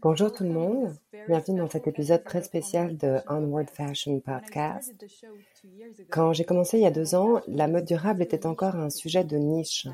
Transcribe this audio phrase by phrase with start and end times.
[0.00, 0.94] Bonjour tout le monde,
[1.26, 4.94] bienvenue dans cet épisode très spécial de Onward Fashion Podcast.
[6.10, 9.24] Quand j'ai commencé il y a deux ans, la mode durable était encore un sujet
[9.24, 9.88] de niche.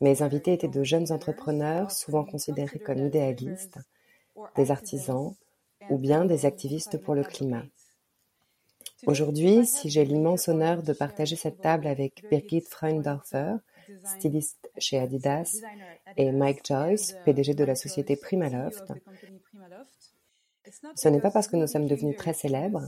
[0.00, 3.78] Mes invités étaient de jeunes entrepreneurs, souvent considérés comme idéalistes,
[4.56, 5.34] des artisans
[5.90, 7.64] ou bien des activistes pour le climat.
[9.06, 13.56] Aujourd'hui, si j'ai l'immense honneur de partager cette table avec Birgit Freundorfer,
[14.04, 15.60] styliste chez Adidas,
[16.16, 18.92] et Mike Joyce, PDG de la société Primaloft.
[20.94, 22.86] Ce n'est pas parce que nous sommes devenus très célèbres,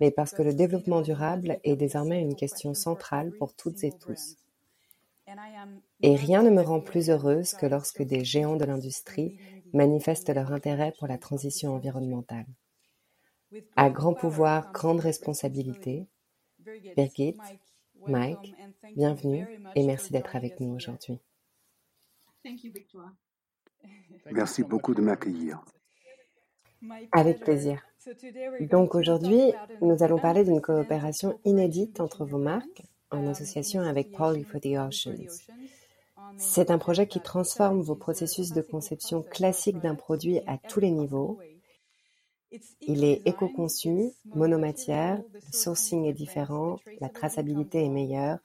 [0.00, 4.36] mais parce que le développement durable est désormais une question centrale pour toutes et tous.
[6.02, 9.38] Et rien ne me rend plus heureuse que lorsque des géants de l'industrie
[9.72, 12.46] manifestent leur intérêt pour la transition environnementale.
[13.76, 16.06] À grand pouvoir, grande responsabilité,
[16.96, 17.36] Birgit,
[18.06, 18.54] Mike,
[18.96, 21.18] bienvenue et merci d'être avec nous aujourd'hui.
[24.30, 25.62] Merci beaucoup de m'accueillir.
[27.12, 27.82] Avec plaisir.
[28.60, 34.44] Donc aujourd'hui, nous allons parler d'une coopération inédite entre vos marques en association avec Polly
[34.44, 35.42] for the Oceans.
[36.38, 40.90] C'est un projet qui transforme vos processus de conception classiques d'un produit à tous les
[40.90, 41.38] niveaux
[42.80, 48.38] il est éco-conçu, monomatière, le sourcing est différent, la traçabilité est meilleure,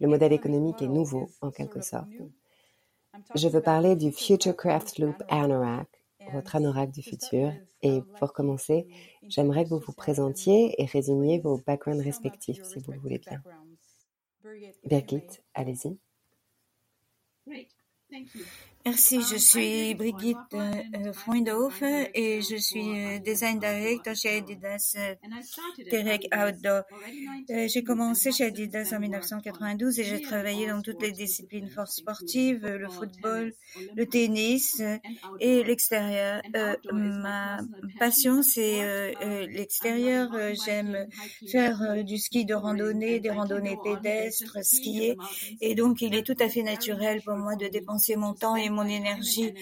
[0.00, 2.08] le modèle économique est nouveau en quelque sorte.
[3.34, 5.88] Je veux parler du Future Craft Loop Anorak,
[6.32, 7.52] votre anorak du futur.
[7.82, 8.86] Et pour commencer,
[9.28, 13.42] j'aimerais que vous vous présentiez et résumiez vos backgrounds respectifs, si vous le voulez bien.
[14.84, 15.98] Birgit, allez-y.
[18.86, 25.14] Merci, je suis Brigitte euh, Freundhoff et je suis euh, design director chez Adidas euh,
[25.90, 26.84] Direct Outdoor.
[27.48, 32.64] J'ai commencé chez Adidas en 1992 et j'ai travaillé dans toutes les disciplines force sportives,
[32.64, 33.52] le football,
[33.96, 34.80] le tennis
[35.40, 36.40] et l'extérieur.
[36.92, 37.58] Ma
[37.98, 39.16] passion, c'est
[39.48, 40.30] l'extérieur.
[40.64, 41.08] J'aime
[41.50, 45.16] faire du ski de randonnée, des randonnées pédestres, skier
[45.60, 48.70] et donc il est tout à fait naturel pour moi de dépenser mon temps et
[48.75, 49.54] mon énergie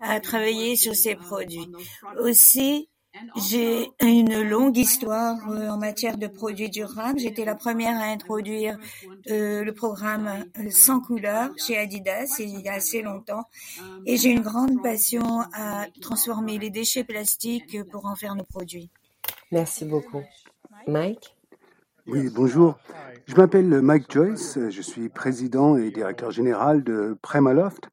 [0.00, 1.70] à travailler sur ces produits.
[2.18, 2.88] Aussi,
[3.36, 7.18] j'ai une longue histoire euh, en matière de produits durables.
[7.18, 8.78] J'étais la première à introduire
[9.30, 13.44] euh, le programme euh, sans couleur chez Adidas il y a assez longtemps.
[14.04, 18.90] Et j'ai une grande passion à transformer les déchets plastiques pour en faire nos produits.
[19.50, 20.22] Merci beaucoup.
[20.86, 21.36] Mike?
[22.06, 22.78] Oui, bonjour.
[23.26, 24.58] Je m'appelle Mike Joyce.
[24.70, 27.88] Je suis président et directeur général de Premaloft.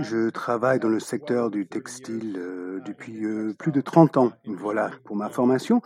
[0.00, 4.32] Je travaille dans le secteur du textile euh, depuis euh, plus de 30 ans.
[4.46, 5.82] Voilà pour ma formation.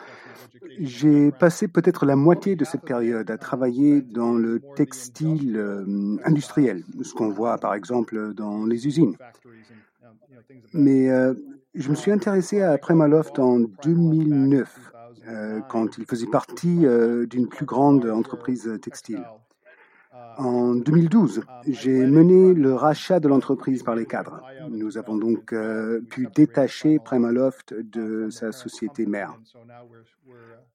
[0.78, 6.84] J'ai passé peut-être la moitié de cette période à travailler dans le textile euh, industriel,
[7.03, 9.17] ce qu'on voit par exemple dans les usines.
[10.73, 11.09] Mais
[11.75, 14.93] je me suis intéressé à Premaloft en 2009,
[15.69, 16.84] quand il faisait partie
[17.28, 19.25] d'une plus grande entreprise textile.
[20.38, 24.42] En 2012, j'ai mené le rachat de l'entreprise par les cadres.
[24.70, 29.38] Nous avons donc euh, pu détacher Primaloft de sa société mère.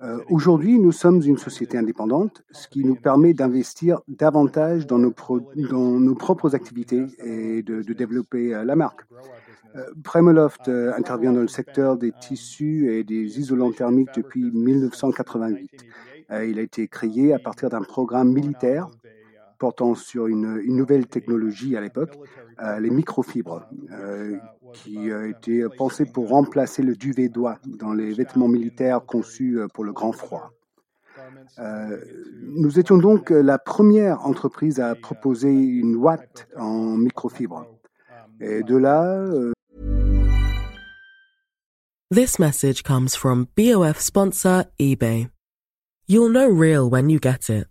[0.01, 5.11] Euh, aujourd'hui, nous sommes une société indépendante, ce qui nous permet d'investir davantage dans nos,
[5.11, 9.01] propres activités et de, développer euh, la marque.
[10.03, 15.69] Primaloft intervient dans le secteur des tissus et des isolants thermiques depuis 1988.
[16.45, 18.89] il a été créé à partir d'un programme militaire
[19.61, 22.17] portant sur une, nouvelle technologie à l'époque,
[22.63, 23.61] euh, les microfibres,
[23.91, 24.37] euh,
[24.73, 29.67] qui a été pensé pour remplacer le duvet d'oie dans les vêtements militaires conçus euh,
[29.71, 30.49] pour le grand froid.
[32.63, 37.67] nous étions donc la première entreprise à proposer une ouate en microfibre.
[38.39, 39.03] Et de là.
[42.09, 45.29] This message comes from BOF sponsor eBay.
[46.07, 47.70] You'll know real when you get it.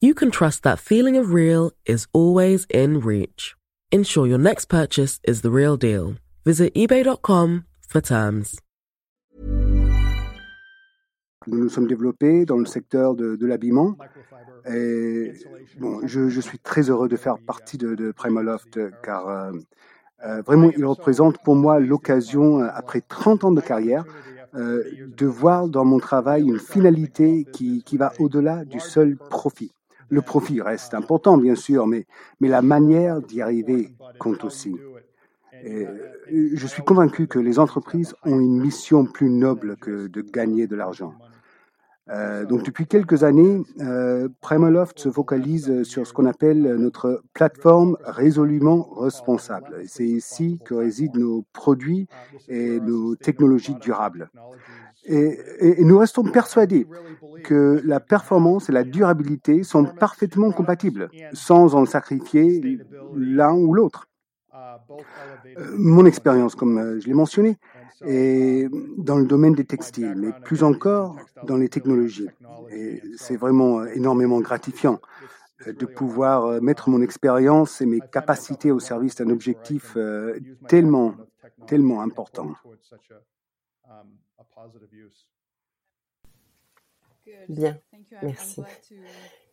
[0.00, 3.54] you can trust that feeling of real is always in reach.
[3.92, 6.16] Ensure your next purchase is the real deal.
[6.44, 8.58] Visit eBay.com for terms.
[11.48, 13.96] Nous nous sommes développés dans le secteur de, de l'habillement.
[14.68, 15.32] Et
[15.78, 19.52] bon, je, je, suis très heureux de faire partie de, de Primaloft car euh,
[20.24, 24.04] euh, vraiment, il représente pour moi l'occasion, euh, après 30 ans de carrière,
[24.54, 29.70] de voir dans mon travail une finalité qui, qui va au-delà du seul profit.
[30.08, 32.06] Le profit reste important, bien sûr, mais,
[32.40, 34.76] la manière d'y arriver compte aussi.
[35.64, 35.86] Et
[36.54, 40.76] je suis convaincu que les entreprises ont une mission plus noble que de gagner de
[40.76, 41.14] l'argent.
[42.08, 47.96] Euh, donc depuis quelques années, euh, Primaloft se focalise sur ce qu'on appelle notre plateforme
[48.04, 49.82] résolument responsable.
[49.88, 52.06] C'est ici que résident nos produits
[52.48, 54.30] et nos technologies durables.
[55.08, 56.86] Et, nous restons persuadés
[57.44, 62.80] que la performance et la durabilité sont parfaitement compatibles, sans en sacrifier
[63.14, 64.08] l'un ou l'autre.
[65.58, 67.58] Euh, mon expérience, comme euh, je l'ai mentionné,
[68.02, 68.68] est
[68.98, 72.28] dans le domaine des textiles, mais plus encore dans les technologies.
[72.70, 75.00] Et c'est vraiment euh, énormément gratifiant
[75.66, 79.96] de pouvoir mettre mon expérience et mes capacités au service d'un objectif
[80.68, 81.14] tellement,
[81.66, 82.52] tellement important.
[87.48, 87.80] Bien,
[88.22, 88.62] merci.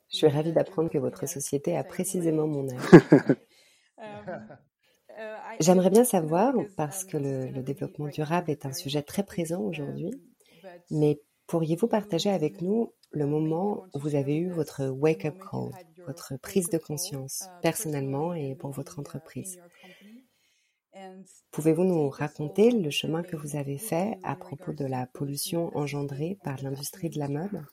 [0.09, 2.79] Je suis ravie d'apprendre que votre société a précisément mon âge.
[5.59, 10.11] J'aimerais bien savoir, parce que le, développement durable est un sujet très présent aujourd'hui,
[10.91, 15.71] mais pourriez-vous partager avec nous le moment où vous avez eu votre wake-up call,
[16.05, 19.59] votre prise de conscience, personnellement et pour votre entreprise?
[21.51, 26.37] Pouvez-vous nous raconter le chemin que vous avez fait à propos de la pollution engendrée
[26.43, 27.63] par l'industrie de la mode?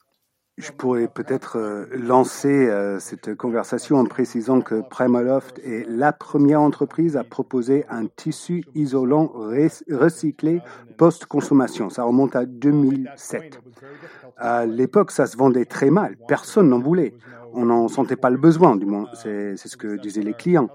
[0.57, 6.61] Je pourrais peut-être euh, lancer euh, cette conversation en précisant que Primaloft est la première
[6.61, 9.31] entreprise à proposer un tissu isolant
[9.89, 10.61] recyclé
[10.97, 11.89] post-consommation.
[11.89, 13.59] Ça remonte à 2007.
[14.37, 16.17] À l'époque, ça se vendait très mal.
[16.27, 17.13] Personne n'en voulait.
[17.53, 19.07] On n'en sentait pas le besoin, du moins.
[19.13, 20.69] C'est ce que disaient les clients.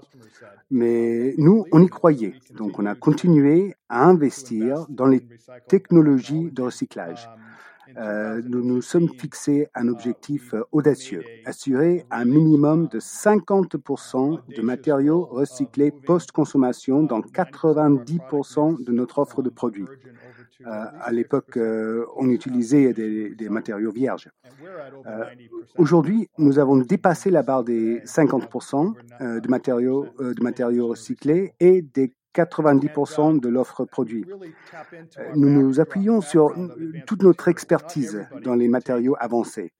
[0.69, 2.35] Mais nous, on y croyait.
[2.55, 5.23] Donc, on a continué à investir dans les
[5.67, 7.29] technologies de recyclage.
[7.95, 14.61] Euh, nous nous sommes fixés un objectif euh, audacieux, assurer un minimum de 50% de
[14.61, 19.85] matériaux recyclés post-consommation dans 90% de notre offre de produits.
[20.65, 21.57] Euh, à l'époque,
[22.17, 24.29] on utilisait des, matériaux vierges.
[25.77, 28.93] Aujourd'hui, nous avons dépassé la barre des 50%
[29.41, 34.25] de matériaux, de matériaux recyclés et des 90% de l'offre produit.
[35.17, 36.53] Euh, nous nous appuyons sur
[37.05, 39.71] toute notre expertise dans les matériaux avancés.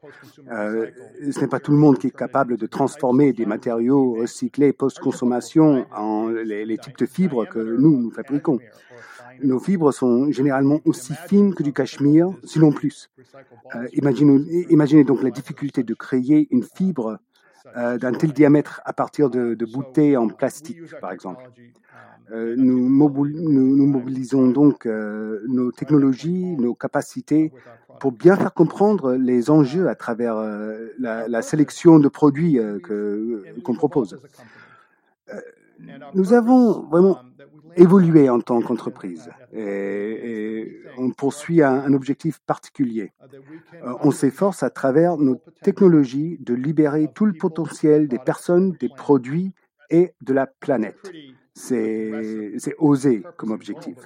[0.51, 0.87] Euh,
[1.31, 5.85] ce n'est pas tout le monde qui est capable de transformer des matériaux recyclés post-consommation
[5.95, 8.59] en les, types de fibres que nous, nous fabriquons.
[9.43, 13.11] Nos fibres sont généralement aussi fines que du cachemire, sinon plus.
[13.75, 17.19] Euh, imaginez, imaginez, donc la difficulté de créer une fibre
[17.75, 21.43] d'un tel diamètre à partir de, bouteilles en plastique, par exemple.
[22.31, 27.53] Euh, nous, mobilisons donc euh, nos technologies, nos capacités
[28.01, 32.59] pour bien faire comprendre les enjeux à travers euh, la, sélection de produits
[33.63, 34.19] qu'on propose.
[36.13, 37.19] nous avons vraiment
[37.77, 43.11] évolué en tant qu'entreprise et, on poursuit un objectif particulier.
[44.01, 49.53] on s'efforce à travers nos technologies de libérer tout le potentiel des personnes, des produits
[49.89, 51.11] et de la planète
[51.57, 53.97] c'est osé comme objectif.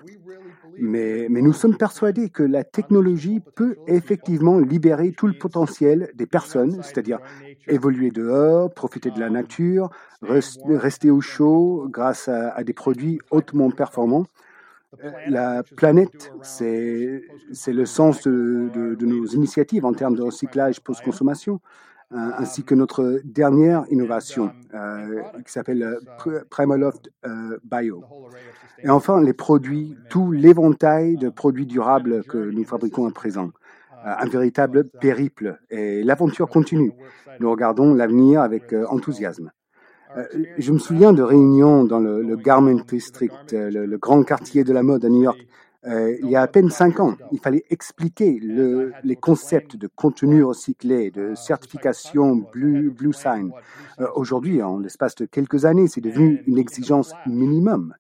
[0.78, 6.82] Mais, nous sommes persuadés que la technologie peut effectivement libérer tout le potentiel des personnes,
[6.82, 7.20] c'est-à-dire
[7.68, 9.90] évoluer dehors, profiter de la nature,
[10.22, 14.26] rester au chaud grâce à, des produits hautement performants.
[15.28, 17.24] La planète, c'est
[17.68, 21.60] le sens de, de, nos initiatives en termes de recyclage post-consommation.
[22.14, 25.82] Euh, ainsi que notre dernière innovation euh, qui s'appelle
[26.28, 27.10] euh, Primaloft
[27.64, 28.04] Bio.
[28.84, 33.52] Et enfin, les produits, tout l'éventail de produits durables que nous fabriquons à présent.
[34.04, 35.60] Un véritable périple.
[35.70, 36.92] Et l'aventure continue.
[37.40, 39.52] Nous regardons l'avenir avec enthousiasme.
[40.58, 45.06] Je me souviens de réunions dans le, Garment District, le, grand quartier de la mode
[45.06, 45.40] à New York,
[45.88, 49.88] euh, il y a à peine cinq ans, il fallait expliquer le, les concepts de
[49.88, 53.52] contenu recyclé, de certification Blue, Blue Sign.
[54.00, 57.96] Euh, aujourd'hui, en l'espace de quelques années, c'est devenu une exigence minimum.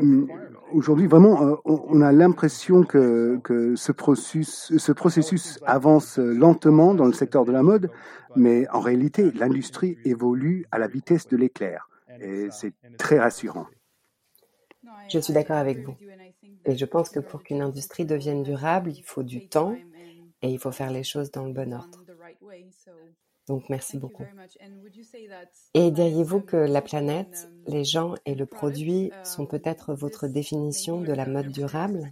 [0.00, 0.26] Hum,
[0.72, 7.04] aujourd'hui, vraiment, euh, on a l'impression que, que ce, processus, ce processus avance lentement dans
[7.04, 7.90] le secteur de la mode,
[8.34, 11.88] mais en réalité, l'industrie évolue à la vitesse de l'éclair.
[12.20, 13.66] Et c'est très rassurant.
[15.08, 15.96] Je suis d'accord avec vous.
[16.64, 19.76] Et je pense que pour qu'une industrie devienne durable, il faut du temps
[20.42, 22.04] et il faut faire les choses dans le bon ordre.
[23.48, 24.24] Donc merci beaucoup.
[25.74, 31.12] Et diriez-vous que la planète, les gens et le produit sont peut-être votre définition de
[31.12, 32.10] la mode durable?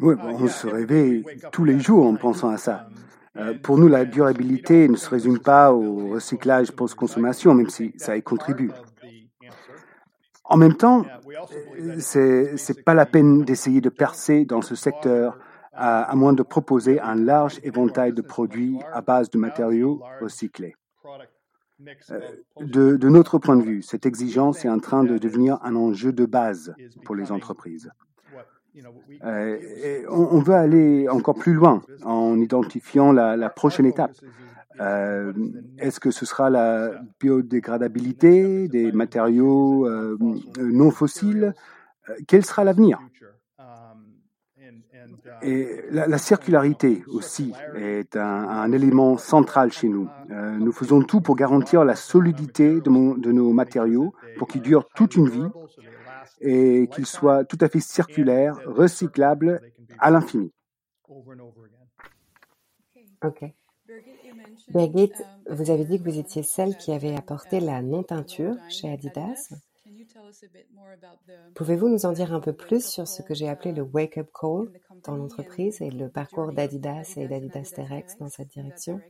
[0.00, 2.88] Oui, on se réveille tous les jours en pensant à ça.
[3.36, 8.16] Euh, pour nous, la durabilité ne se résume pas au recyclage post-consommation, même si ça
[8.16, 8.72] y contribue.
[10.44, 11.04] En même temps,
[11.98, 15.38] c'est n'est pas la peine d'essayer de percer dans ce secteur
[15.72, 20.74] à, moins de proposer un large éventail de produits à base de matériaux recyclés.
[22.10, 22.20] Euh,
[22.60, 26.12] de, de, notre point de vue, cette exigence est en train de devenir un enjeu
[26.12, 27.90] de base pour les entreprises.
[29.24, 34.12] Euh, on, veut aller encore plus loin en identifiant la, prochaine étape.
[34.80, 35.32] Euh,
[35.78, 39.88] est-ce que ce sera la biodégradabilité des matériaux
[40.58, 41.54] non fossiles?
[42.26, 42.98] Quel sera l'avenir?
[45.42, 50.08] Et la, circularité aussi est un, élément central chez nous.
[50.30, 54.86] Euh, nous faisons tout pour garantir la solidité de, de nos matériaux pour qu'ils durent
[54.94, 55.48] toute une vie
[56.40, 59.60] et qu'ils soient tout à fait circulaires, recyclables
[59.98, 60.52] à l'infini.
[64.68, 65.12] Birgit,
[65.48, 69.52] vous avez dit que vous étiez celle qui avait apporté la non-teinture chez Adidas.
[71.54, 74.70] Pouvez-vous nous en dire un peu plus sur ce que j'ai appelé le wake-up call
[75.04, 79.00] dans l'entreprise et le parcours d'Adidas et d'Adidas Terex dans cette direction?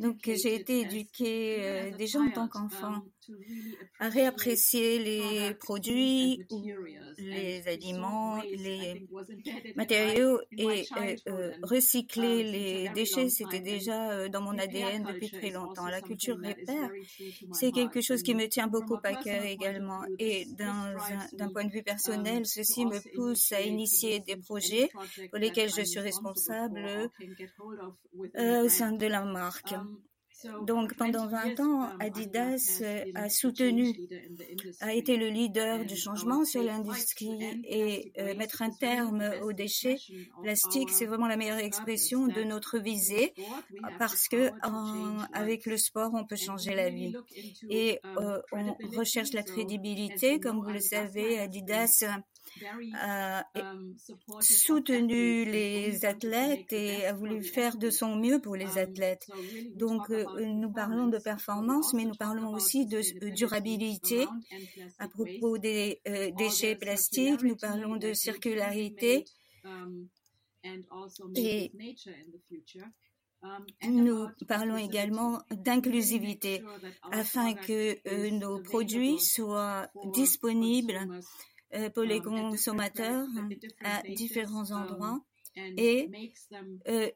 [0.00, 3.02] Donc j'ai été éduquée euh, déjà en tant qu'enfant
[3.98, 6.44] à réapprécier les produits,
[7.18, 9.06] les aliments, les
[9.74, 15.86] matériaux et euh, euh, recycler les déchets, c'était déjà dans mon ADN depuis très longtemps.
[15.86, 16.90] La culture repère,
[17.52, 20.02] c'est quelque chose qui me tient beaucoup à cœur également.
[20.18, 24.88] Et d'un point de vue personnel, ceci me pousse à initier des projets
[25.30, 27.10] pour lesquels je suis responsable
[28.64, 29.72] au sein de la marque.
[29.72, 29.96] Um,
[30.66, 32.82] Donc pendant 20 ans, Adidas
[33.14, 33.96] a soutenu,
[34.80, 39.98] a été le leader du changement sur l'industrie et euh, mettre un terme aux déchets
[40.42, 43.32] plastiques, c'est vraiment la meilleure expression de notre visée
[43.98, 44.50] parce que
[45.32, 47.14] avec le sport, on peut changer la vie.
[47.70, 52.04] Et euh, on recherche la crédibilité, comme vous le savez, Adidas
[52.94, 53.94] a um,
[54.40, 59.26] soutenu les athlètes et a voulu faire de son mieux pour les um, athlètes.
[59.74, 64.26] Donc, euh, nous parlons de performance, mais nous parlons aussi de durabilité
[64.98, 67.42] à propos des euh, déchets plastiques.
[67.42, 69.24] Nous parlons de circularité.
[69.64, 70.08] Um,
[73.80, 76.62] et nous parlons également d'inclusivité
[77.12, 81.20] afin que euh, nos produits soient disponibles euh,
[81.94, 83.26] pour les consommateurs
[83.84, 85.20] à différents endroits
[85.56, 86.10] et
[86.88, 87.10] euh,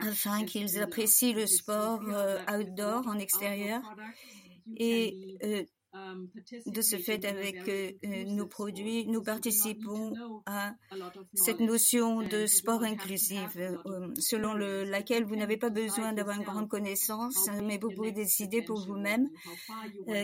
[0.00, 3.82] afin qu'ils apprécient le sport euh, outdoor en extérieur.
[4.76, 5.64] et Um,
[6.66, 10.12] de ce fait, avec euh, euh, nos produits, nous participons
[10.44, 10.74] à
[11.34, 16.68] cette notion de sport inclusif, euh, selon laquelle vous n'avez pas besoin d'avoir une grande
[16.68, 19.28] connaissance, mais vous pouvez décider pour vous-même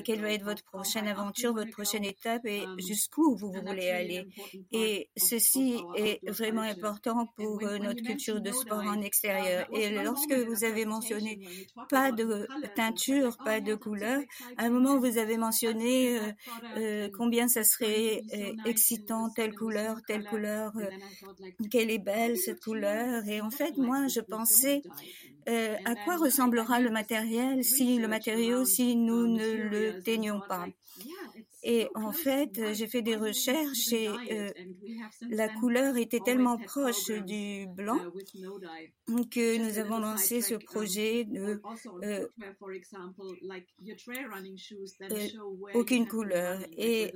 [0.05, 4.29] quelle va être votre prochaine aventure, votre prochaine étape et um, jusqu'où vous voulez aller.
[4.73, 9.67] Et ceci est vraiment important pour notre culture de sport en extérieur.
[9.73, 11.41] Et lorsque vous avez mentionné
[11.89, 14.21] pas de teinture, pas de couleur,
[14.59, 16.33] à un moment vous avez mentionné euh,
[16.77, 20.73] euh, combien ça serait euh, excitant, telle couleur, telle couleur,
[21.71, 23.27] quelle est belle cette couleur.
[23.29, 24.83] Et en fait, moi, je pensais
[25.47, 30.69] à quoi ressemblera le matériel si le matériau, si nous ne le teignons pas?
[31.67, 34.51] Et en fait, j'ai fait des recherches et euh,
[35.31, 37.99] la couleur était tellement proche du blanc
[39.31, 41.63] que nous avons lancé ce projet de
[42.03, 42.29] euh,
[45.11, 45.29] euh,
[45.73, 46.61] aucune couleur.
[46.77, 47.15] Et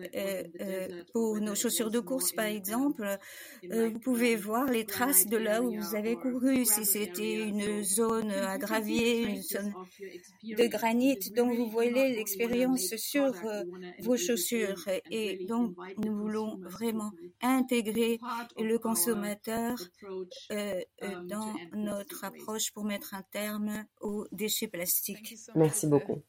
[1.12, 3.18] pour nos chaussures de course, par exemple,
[3.62, 8.30] vous pouvez voir les traces de là où vous avez couru, si c'était une zone
[8.30, 9.74] à gravier, une zone
[10.42, 11.18] de granit.
[11.36, 13.30] Donc, vous voyez l'expérience sur
[14.00, 14.37] vos chaussures
[15.10, 18.18] et donc nous voulons vraiment intégrer
[18.58, 19.78] le consommateur
[20.50, 25.36] euh, euh, dans notre approche pour mettre un terme aux déchets plastiques.
[25.54, 26.22] Merci beaucoup.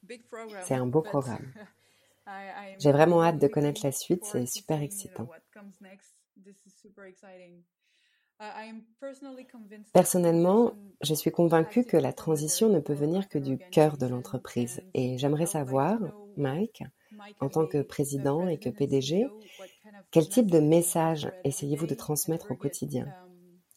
[0.66, 1.52] C'est un beau programme.
[2.80, 5.28] J'ai vraiment hâte de connaître la suite, c'est super excitant.
[9.94, 14.82] Personnellement, je suis convaincue que la transition ne peut venir que du cœur de l'entreprise
[14.94, 16.00] et j'aimerais savoir,
[16.38, 16.84] Mike,
[17.40, 19.28] en tant que président et que PDG,
[20.12, 23.08] quel type de message essayez-vous de transmettre au quotidien?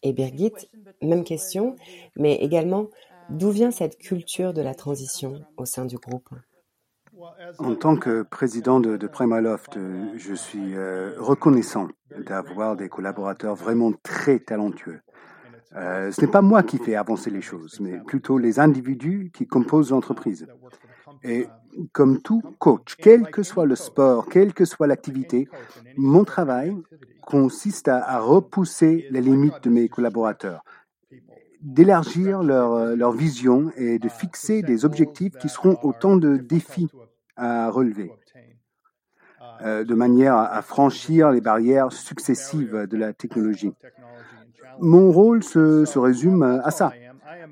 [0.02, 0.52] Et Birgit,
[1.00, 1.76] même question,
[2.16, 2.88] mais également,
[3.30, 6.28] d'où vient cette culture de la transition au sein du groupe?
[7.58, 9.78] En tant que président de, de Primaloft,
[10.16, 11.88] je suis euh, reconnaissant
[12.26, 15.00] d'avoir des collaborateurs vraiment très talentueux.
[15.74, 19.46] Euh, ce n'est pas moi qui fais avancer les choses, mais plutôt les individus qui
[19.46, 20.46] composent l'entreprise.
[21.92, 25.48] Comme tout coach, quel que soit le sport, quelle que soit l'activité,
[25.96, 26.76] mon travail
[27.22, 30.64] consiste à, repousser les limites de mes collaborateurs,
[31.60, 36.88] d'élargir leur, leur vision et de fixer des objectifs qui seront autant de défis
[37.36, 38.12] à relever,
[39.62, 43.72] euh, de manière à franchir les barrières successives de la technologie.
[44.80, 46.92] Mon rôle se, se résume à ça.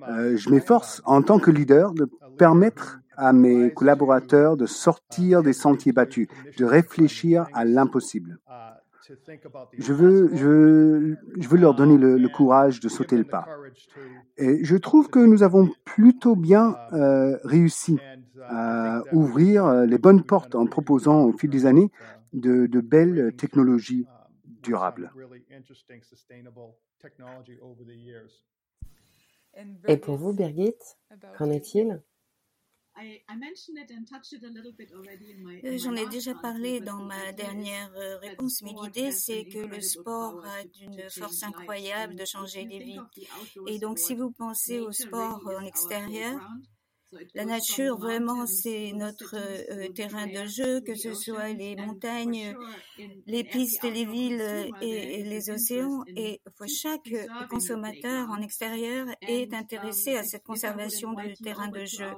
[0.09, 2.09] Euh, je m'efforce en tant que leader de
[2.39, 8.39] permettre à mes collaborateurs de sortir des sentiers battus, de réfléchir à l'impossible.
[9.77, 13.47] Je veux, je, je veux leur donner le, courage de sauter le pas.
[14.37, 17.99] Et je trouve que nous avons plutôt bien euh, réussi
[18.49, 21.91] à ouvrir euh, les bonnes portes en proposant au fil des années
[22.33, 24.07] de, de belles technologies
[24.63, 25.13] durables.
[29.89, 30.75] Et pour vous, Birgit,
[31.37, 32.01] qu'en est-il?
[35.79, 40.45] J'en ai déjà parlé dans ma dernière euh, réponse, mais l'idée c'est que le sport
[40.45, 43.01] a d'une force incroyable de changer les vies.
[43.67, 46.41] Et donc si vous pensez au sport en extérieur,
[47.35, 52.55] la nature, vraiment, c'est notre euh, terrain de jeu, que ce soit les montagnes,
[53.27, 56.05] les pistes, les villes et, les océans.
[56.17, 57.13] Et chaque
[57.49, 62.11] consommateur en extérieur est intéressé à cette conservation du terrain de jeu.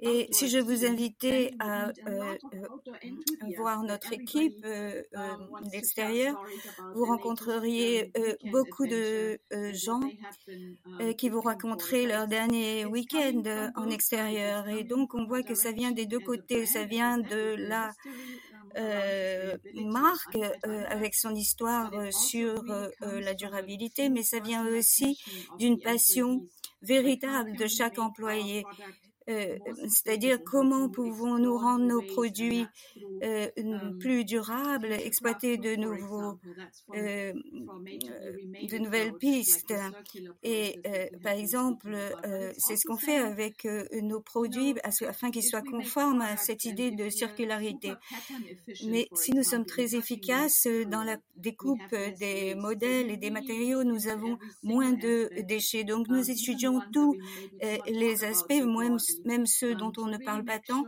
[0.00, 1.92] Et si je vous invitais à euh,
[2.54, 4.66] euh, voir notre équipe
[5.70, 6.42] d'extérieur,
[6.94, 8.10] vous rencontreriez
[8.50, 9.38] beaucoup de
[9.72, 10.00] gens
[11.18, 13.42] qui vous raconteraient leur dernier week-end
[13.74, 13.97] en extérieur
[14.68, 16.66] Et donc, on voit que ça vient des deux côtés.
[16.66, 17.92] Ça vient de la
[18.76, 22.62] euh, marque euh, avec son histoire euh, sur
[23.00, 25.18] la durabilité, mais ça vient aussi
[25.58, 26.46] d'une passion
[26.82, 28.64] véritable de chaque employé.
[29.28, 32.66] Euh, c'est-à-dire comment pouvons-nous rendre nos produits
[33.22, 33.48] euh,
[34.00, 36.38] plus durables, exploiter de nouveaux,
[36.94, 39.74] euh, de nouvelles pistes.
[40.42, 40.80] Et
[41.22, 41.96] par exemple,
[42.56, 43.66] c'est ce qu'on fait avec
[44.02, 47.92] nos produits afin qu'ils soient conformes à cette idée de circularité.
[48.86, 54.08] Mais si nous sommes très efficaces dans la découpe des modèles et des matériaux, nous
[54.08, 55.84] avons moins de déchets.
[55.84, 57.16] Donc nous étudions tous
[57.86, 58.62] les aspects,
[59.24, 60.84] même ceux dont on ne parle pas tant,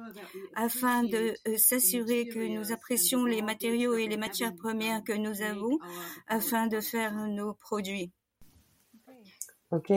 [0.55, 5.43] afin de euh, s'assurer que nous apprécions les matériaux et les matières premières que nous
[5.43, 5.79] avons,
[6.27, 8.13] afin de faire nos produits.
[9.71, 9.93] Ok.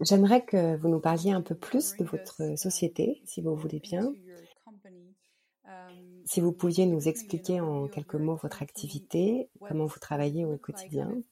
[0.00, 4.12] J'aimerais que vous nous parliez un peu plus de votre société, si vous voulez bien.
[6.26, 11.22] Si vous pouviez nous expliquer en quelques mots votre activité, comment vous travaillez au quotidien.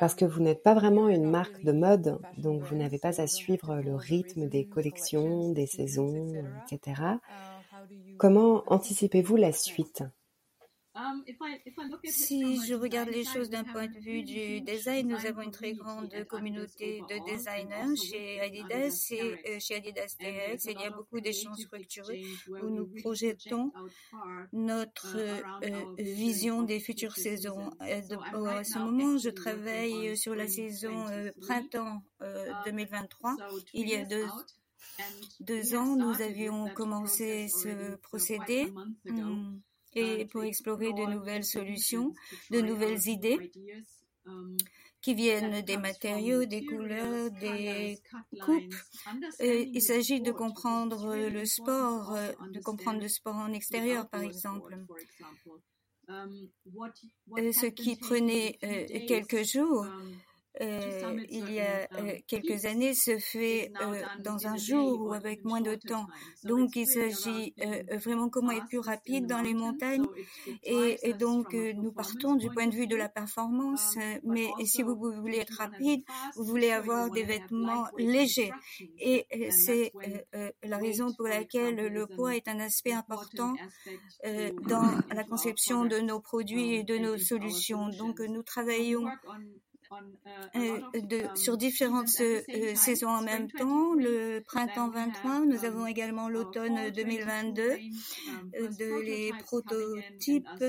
[0.00, 3.26] Parce que vous n'êtes pas vraiment une marque de mode, donc vous n'avez pas à
[3.26, 6.32] suivre le rythme des collections, des saisons,
[6.70, 7.02] etc.
[8.18, 10.02] Comment anticipez-vous la suite?
[10.02, 10.23] Um,
[12.04, 15.72] si je regarde les choses d'un point de vue du design, nous avons une très
[15.72, 20.66] grande communauté de designers chez Adidas et euh, chez Adidas TX.
[20.66, 23.72] Il y a beaucoup d'échanges structurés où nous projetons
[24.52, 27.70] notre uh, euh, vision des futures saisons.
[27.80, 32.02] À ce moment, je travaille sur la saison euh, printemps
[32.66, 33.30] 2023.
[33.30, 33.36] Um,
[33.72, 34.26] Il y a deux,
[35.40, 38.72] deux ans, nous avions commencé ce procédé
[39.94, 42.14] et pour explorer de nouvelles solutions,
[42.50, 43.50] de nouvelles idées
[45.04, 48.00] qui viennent des matériaux, des couleurs, des
[48.40, 48.74] coupes.
[49.40, 52.16] il s'agit de comprendre le sport,
[52.50, 54.78] de comprendre le sport en extérieur, par exemple.
[56.08, 58.58] Ce qui prenait
[59.06, 59.86] quelques jours
[60.60, 65.44] euh, il y a euh, quelques années se fait euh, dans un jour ou avec
[65.44, 66.06] moins de temps.
[66.44, 67.54] Donc il s'agit
[67.92, 70.06] vraiment comment être plus rapide dans les montagnes.
[70.62, 73.96] Et, donc nous partons du point de vue de la performance.
[74.22, 76.02] mais si vous voulez être rapide,
[76.36, 78.52] vous voulez avoir des vêtements légers.
[78.98, 79.92] et c'est
[80.62, 83.54] la raison pour laquelle le poids est un aspect important
[84.22, 87.88] dans la conception de nos produits et de nos solutions.
[87.88, 89.06] Donc nous travaillons
[90.54, 93.94] de, sur différentes saisons en même temps.
[93.94, 97.62] Le printemps 23, nous avons également l'automne 2022.
[98.78, 100.64] De les prototypes,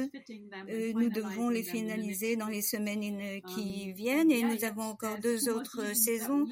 [0.96, 5.96] nous devons les finaliser dans les semaines qui viennent et nous avons encore deux autres
[5.96, 6.46] saisons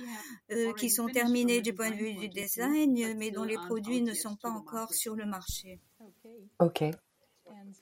[0.77, 4.35] qui sont terminées du point de vue du design, mais dont les produits ne sont
[4.35, 5.79] pas encore sur le marché.
[6.59, 6.83] Ok.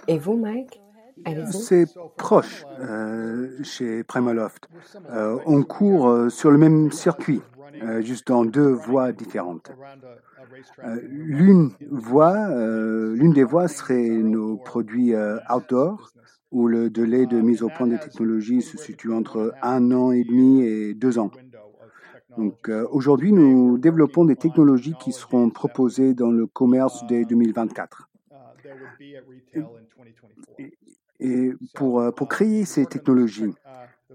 [0.08, 0.80] Et vous, Mike?
[1.52, 1.86] C'est
[2.18, 4.68] proche euh, chez Primaloft.
[5.10, 7.42] Euh, on court euh, sur le même circuit,
[8.02, 9.72] juste dans deux voies différentes.
[11.10, 12.50] l'une voie,
[13.14, 15.14] l'une des voies serait nos produits
[15.50, 16.12] outdoor,
[16.52, 20.24] où le délai de mise au point des technologies se situe entre un an et
[20.24, 21.32] demi et deux ans.
[22.38, 28.10] Donc aujourd'hui, nous développons des technologies qui seront proposées dans le commerce dès 2024.
[31.22, 33.54] Et pour, euh, pour créer ces technologies,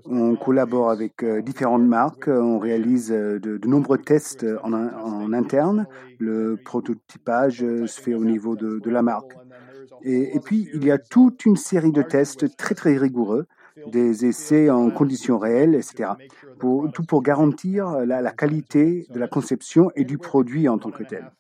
[0.04, 5.86] on collabore avec euh, différentes marques, on réalise euh, de, nombreux tests en, en, interne.
[6.18, 9.36] Le prototypage se fait au niveau de, de la marque.
[10.02, 13.46] Et, et, puis, il y a toute une série de tests très, très rigoureux,
[13.86, 16.10] des essais en conditions réelles, etc.
[16.58, 20.90] Pour, tout pour garantir la, la qualité de la conception et du produit en tant
[20.90, 21.30] que tel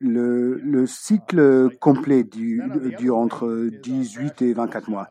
[0.00, 5.08] le, cycle complet dure entre 18 et 24 mois.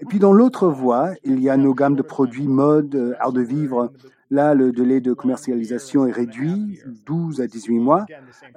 [0.00, 3.42] Et puis dans l'autre voie, il y a nos gammes de produits mode, art de
[3.42, 3.92] vivre.
[4.30, 8.06] Là, le délai de commercialisation est réduit, 12 à 18 mois.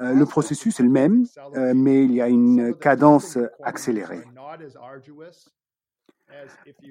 [0.02, 4.24] Euh, le processus est le même, euh, mais il y a une cadence accélérée.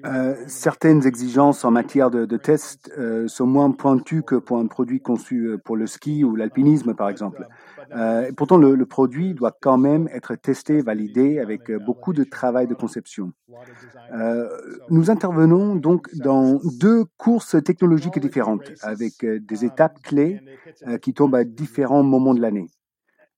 [0.05, 4.67] Euh, certaines exigences en matière de, de tests euh, sont moins pointues que pour un
[4.67, 7.47] produit conçu euh, pour le ski ou l'alpinisme, par exemple.
[7.95, 12.73] Euh, pourtant, le, produit doit quand même être testé, validé avec beaucoup de travail de
[12.73, 13.31] conception.
[14.13, 14.49] Euh,
[14.89, 20.41] nous intervenons donc dans deux courses technologiques différentes, avec des étapes clés
[21.01, 22.67] qui tombent à différents moments de l'année.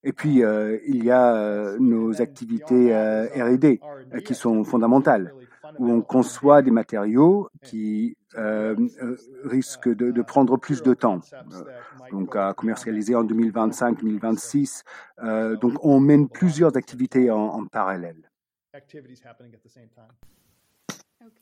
[0.04, 0.42] Et puis,
[0.88, 3.80] il y a nos activités R&D
[4.24, 5.34] qui sont fondamentales
[5.78, 11.20] où on conçoit des matériaux qui euh, euh risquent de, de, prendre plus de temps,
[11.34, 11.64] euh,
[12.12, 14.84] donc à commercialiser en 2025-2026.
[15.24, 18.30] Euh, donc on mène plusieurs activités en, en parallèle.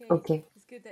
[0.09, 0.31] Ok,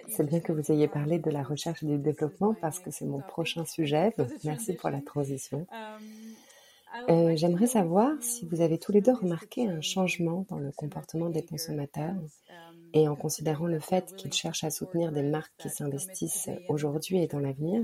[0.09, 3.05] c'est bien que vous ayez parlé de la recherche et du développement parce que c'est
[3.05, 4.13] mon prochain sujet.
[4.17, 5.65] Donc merci pour la transition.
[7.09, 11.29] Euh, J'aimerais savoir si vous avez tous les deux remarqué un changement dans le comportement
[11.29, 12.15] des consommateurs
[12.95, 17.27] et en considérant le fait qu'ils cherchent à soutenir des marques qui s'investissent aujourd'hui et
[17.27, 17.83] dans l'avenir,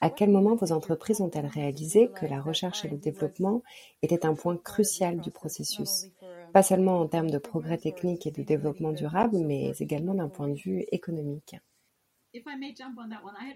[0.00, 3.62] à quel moment vos entreprises ont-elles réalisé que la recherche et le développement
[4.02, 6.08] étaient un point crucial du processus,
[6.52, 10.48] pas seulement en termes de progrès technique et de développement durable, mais également d'un point
[10.48, 11.56] de vue économique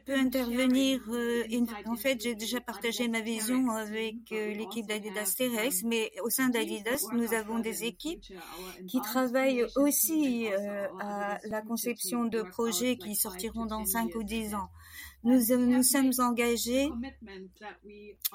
[0.05, 1.01] peux intervenir.
[1.09, 1.45] Euh,
[1.87, 6.49] en fait, j'ai déjà partagé ma vision avec euh, l'équipe d'Adidas Terex, mais au sein
[6.49, 8.25] d'Adidas, nous avons des équipes
[8.87, 14.55] qui travaillent aussi euh, à la conception de projets qui sortiront dans 5 ou 10
[14.55, 14.71] ans.
[15.25, 16.91] Nous nous sommes engagés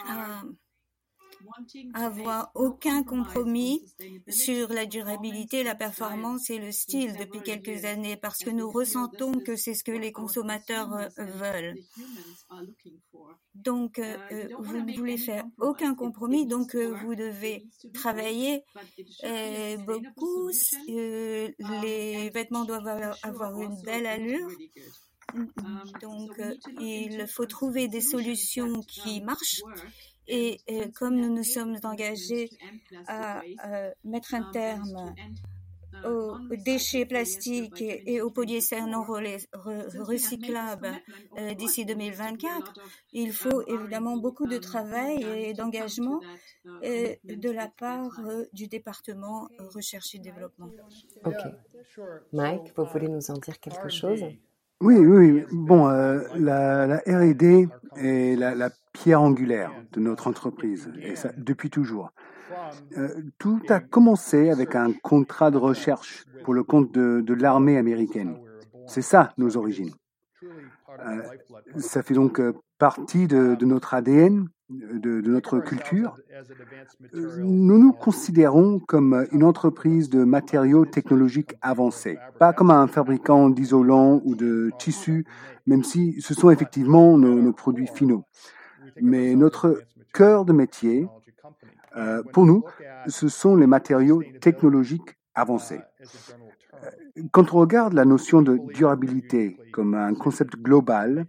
[0.08, 0.44] à
[1.94, 3.82] avoir aucun compromis
[4.28, 9.34] sur la durabilité, la performance et le style depuis quelques années parce que nous ressentons
[9.34, 11.76] que c'est ce que les consommateurs euh, veulent.
[13.54, 18.64] Donc, euh, euh, vous ne voulez faire aucun compromis, donc vous devez travailler
[19.86, 20.50] beaucoup.
[20.88, 24.50] les vêtements doivent avoir une belle allure.
[26.02, 26.40] Donc,
[26.80, 29.62] il faut trouver des solutions qui marchent
[30.28, 32.50] et euh, comme nous nous sommes engagés
[33.08, 33.42] à
[34.04, 35.14] mettre un terme
[36.04, 40.92] aux déchets plastiques et aux polyester non recyclables
[41.38, 42.74] euh, d'ici 2024,
[43.14, 46.22] il faut évidemment beaucoup de travail et d'engagement
[46.84, 48.20] euh, de la part
[48.54, 50.70] du département recherche et développement.
[51.24, 51.34] Ok.
[52.34, 54.24] Mike, vous voulez nous en dire quelque chose?
[54.82, 55.44] Oui, oui.
[55.52, 61.70] Bon, euh, la, la R&D est la, pierre angulaire de notre entreprise, et ça depuis
[61.70, 62.14] toujours.
[62.98, 68.38] Euh, tout a commencé avec un contrat de recherche pour le compte de l'armée américaine.
[68.88, 69.94] C'est ça nos origines.
[71.00, 71.22] Euh,
[71.78, 76.16] ça fait donc euh, partie de, de notre ADN, de, de, notre culture.
[77.14, 83.50] Euh, nous nous considérons comme une entreprise de matériaux technologiques avancés, pas comme un fabricant
[83.50, 85.26] d'isolants ou de tissus,
[85.66, 88.26] même si ce sont effectivement nos, nos produits finaux.
[89.02, 89.82] Mais notre
[90.14, 91.08] cœur de métier,
[91.98, 92.64] euh, pour nous,
[93.08, 95.82] ce sont les matériaux technologiques avancés.
[97.32, 101.26] Quand on regarde la notion de durabilité comme un concept global,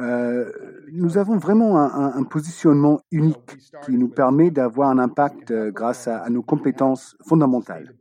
[0.00, 0.50] euh,
[0.90, 6.28] nous avons vraiment un, positionnement unique qui nous permet d'avoir un impact euh, grâce à,
[6.30, 7.92] nos compétences fondamentales.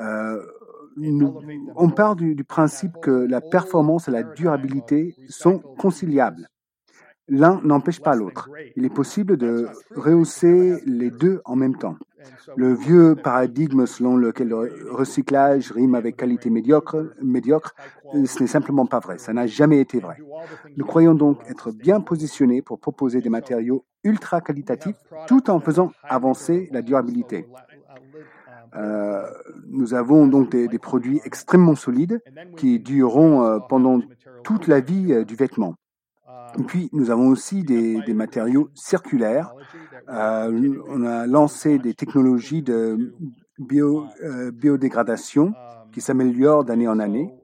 [0.00, 0.42] Euh,
[1.76, 6.48] on part du, principe que la performance et la durabilité sont conciliables.
[7.28, 8.48] L'un n'empêche pas l'autre.
[8.76, 11.96] Il est possible de rehausser les deux en même temps.
[12.56, 17.74] Le vieux paradigme selon lequel le recyclage rime avec qualité médiocre, médiocre
[18.12, 19.18] ce n'est simplement pas vrai.
[19.18, 20.18] Ça n'a jamais été vrai.
[20.76, 25.92] Nous croyons donc être bien positionnés pour proposer des matériaux ultra qualitatifs tout en faisant
[26.04, 27.46] avancer la durabilité.
[28.76, 29.22] Euh,
[29.68, 32.20] nous avons donc des, produits extrêmement solides
[32.56, 34.00] qui dureront euh, pendant
[34.44, 35.74] toute la vie euh, du vêtement.
[36.66, 39.54] Puis, nous avons aussi des, matériaux circulaires.
[40.08, 43.14] Euh, on a lancé des technologies de
[43.60, 45.54] euh, biodégradation
[45.92, 47.34] qui s'améliorent d'année en année.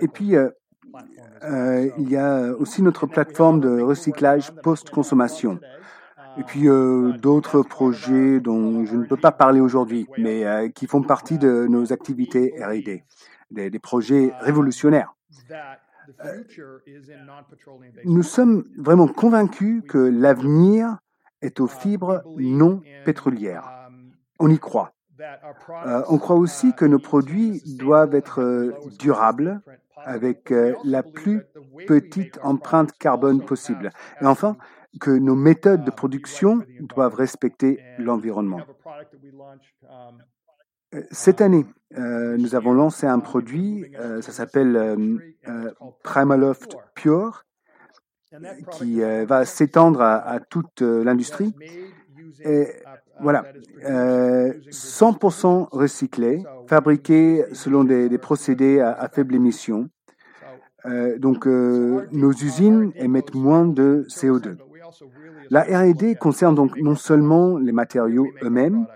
[0.00, 0.50] Et puis, euh,
[1.98, 5.60] il y a aussi notre plateforme de recyclage post-consommation.
[6.38, 6.66] Et puis
[7.18, 11.94] d'autres projets dont je ne peux pas parler aujourd'hui, mais qui font partie de nos
[11.94, 13.04] activités R&D,
[13.50, 15.14] des projets révolutionnaires.
[16.24, 16.42] Euh,
[18.04, 20.98] nous sommes vraiment convaincus que l'avenir
[21.42, 23.88] est aux fibres non pétrolières.
[24.38, 24.92] On y croit.
[25.20, 29.60] Euh, on croit aussi que nos produits doivent être euh, durables
[29.96, 31.42] avec euh, la plus
[31.86, 33.90] petite empreinte carbone possible.
[34.20, 34.56] Et enfin,
[35.00, 38.60] que nos méthodes de production doivent respecter l'environnement.
[40.96, 45.70] Euh, cette année, euh, nous avons lancé un produit, euh, ça s'appelle euh,
[46.02, 47.44] Primaloft Pure,
[48.72, 51.54] qui va s'étendre à, toute l'industrie.
[52.44, 52.68] Et
[53.20, 53.46] voilà,
[53.82, 59.88] 100% recyclé, fabriqué selon des, des procédés à, à, faible émission.
[61.18, 64.56] donc, nos usines émettent moins de CO2.
[65.48, 68.86] La R&D concerne donc non seulement les matériaux eux-mêmes,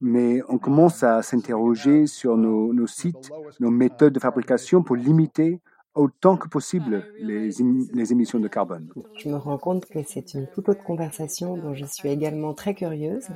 [0.00, 5.60] mais on commence à s'interroger sur nos, sites, nos méthodes de fabrication pour limiter
[5.94, 7.50] autant que possible les,
[7.92, 8.92] les, émissions de carbone.
[9.16, 12.74] Je me rends compte que c'est une toute autre conversation dont je suis également très
[12.74, 13.28] curieuse.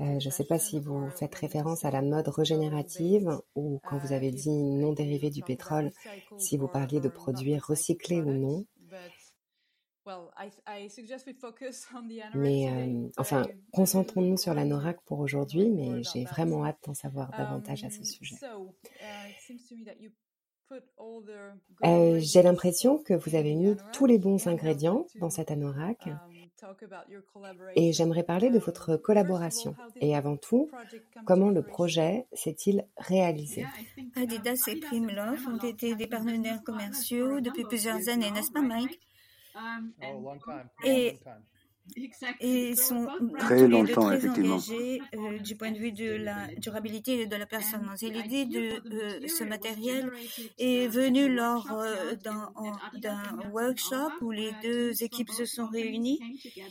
[0.00, 3.98] Euh, je ne sais pas si vous faites référence à la mode régénérative ou quand
[3.98, 5.92] vous avez dit non dérivé du pétrole,
[6.38, 8.64] si vous parliez de produits recyclés ou non.
[12.34, 17.30] Mais euh, enfin, concentrons-nous sur la NORAC pour aujourd'hui, mais j'ai vraiment hâte d'en savoir
[17.30, 18.36] davantage à ce sujet.
[21.84, 26.08] Euh, j'ai l'impression que vous avez mis tous les bons ingrédients dans cette anorak.
[27.74, 29.74] et j'aimerais parler de votre collaboration.
[30.00, 30.70] et avant tout,
[31.24, 33.64] comment le projet s'est-il réalisé?
[34.16, 39.00] Adidas et Primlove ont été des partenaires commerciaux depuis plusieurs années, n'est-ce pas Mike?
[40.84, 41.18] Et,
[42.40, 44.56] et ils sont très longtemps, très effectivement.
[44.56, 48.02] engagés euh, du point de vue de la durabilité et de la performance.
[48.02, 50.10] Et l'idée de euh, ce matériel
[50.58, 52.14] est venue lors euh,
[52.94, 56.20] d'un workshop où les deux équipes se sont réunies.
[56.44, 56.62] et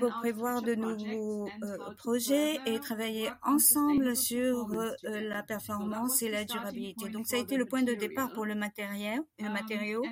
[0.00, 6.44] pour prévoir de nouveaux euh, projets et travailler ensemble sur euh, la performance et la
[6.44, 7.08] durabilité.
[7.08, 10.04] Donc ça a été le point de départ pour le matériel, le matériau.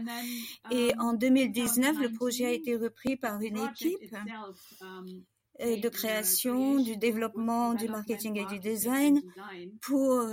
[0.71, 3.99] Et en 2019, le projet a été repris par une équipe
[5.61, 9.23] de création, du développement, du marketing et du design
[9.81, 10.29] pour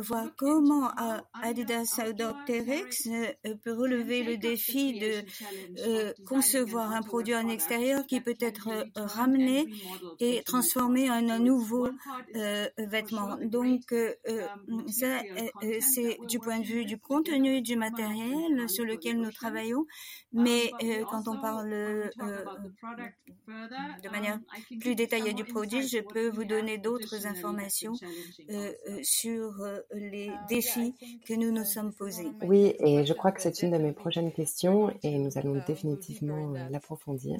[0.00, 5.24] voir comment euh, Adidas Outdoor T-Rex euh, peut relever le défi de
[5.86, 9.66] euh, concevoir un produit en extérieur qui peut être euh, ramené
[10.20, 11.88] et transformé en un nouveau
[12.34, 13.36] euh, vêtement.
[13.42, 13.94] Donc,
[14.88, 15.20] ça,
[15.80, 19.86] c'est du point de vue du contenu du matériel sur lequel nous travaillons,
[20.32, 20.70] mais
[21.10, 21.70] quand on parle
[24.02, 24.38] de manière
[24.80, 27.92] plus détaillée du produit, je peux vous donner d'autres informations
[29.02, 30.94] sur sur euh, les défis
[31.26, 32.28] que nous nous sommes posés.
[32.42, 36.54] Oui, et je crois que c'est une de mes prochaines questions et nous allons définitivement
[36.54, 37.38] euh, l'approfondir.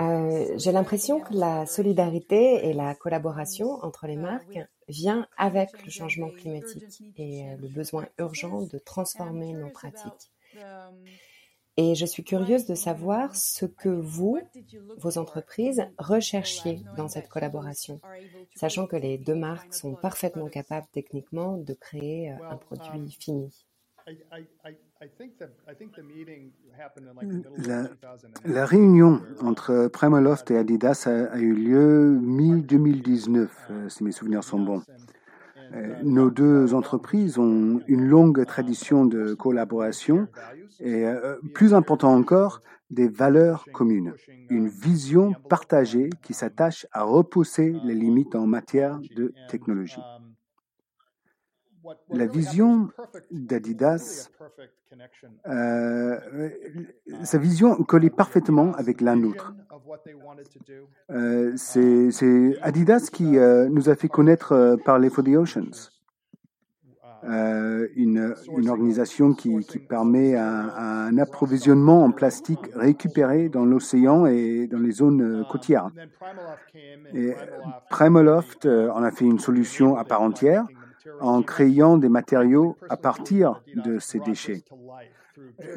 [0.00, 5.90] Euh, J'ai l'impression que la solidarité et la collaboration entre les marques vient avec le
[5.90, 10.32] changement climatique et le besoin urgent de transformer nos pratiques.
[11.80, 14.40] Et je suis curieuse de savoir ce que vous,
[14.96, 18.00] vos entreprises, recherchiez dans cette collaboration,
[18.56, 23.64] sachant que les deux marques sont parfaitement capables techniquement de créer euh, un produit fini.
[28.44, 34.58] La, réunion entre Primaloft et Adidas a, eu lieu mi-2019, euh, si mes souvenirs sont
[34.58, 34.82] bons.
[35.74, 40.28] Euh, nos deux entreprises ont une longue tradition de collaboration
[40.80, 44.14] et, euh, plus important encore, des valeurs communes,
[44.48, 50.00] une vision partagée qui s'attache à repousser les limites en matière de technologie.
[52.10, 52.88] La vision
[53.30, 54.30] d'Adidas,
[55.46, 56.18] euh,
[57.24, 59.54] sa vision collait parfaitement avec la nôtre.
[61.10, 65.90] Euh, c'est Adidas qui euh, nous a fait connaître par les For the Oceans.
[67.24, 74.66] une, une, organisation qui, qui permet un, un, approvisionnement en plastique récupéré dans l'océan et
[74.66, 75.90] dans les zones côtières.
[77.14, 77.34] Et
[77.90, 80.66] Primaloft en a fait une solution à part entière
[81.20, 84.64] en créant des matériaux à partir de ces déchets.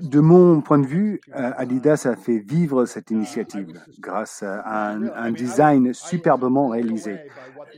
[0.02, 5.32] De mon point de vue, euh, Adidas a fait vivre cette initiative grâce à un,
[5.32, 7.20] design superbement réalisé.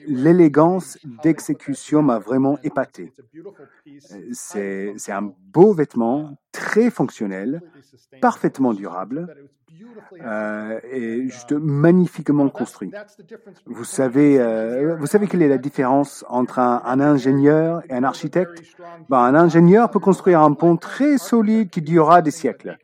[0.08, 3.14] L'élégance d'exécution m'a vraiment épaté.
[4.32, 7.62] C'est un beau vêtement, très fonctionnel,
[8.22, 9.36] parfaitement durable,
[10.22, 12.92] euh, et juste magnifiquement construit.
[13.66, 18.64] Vous savez, euh, vous savez quelle est la différence entre un, ingénieur et un architecte?
[19.10, 22.78] ben, Un ingénieur peut construire un pont très solide qui durera des siècles.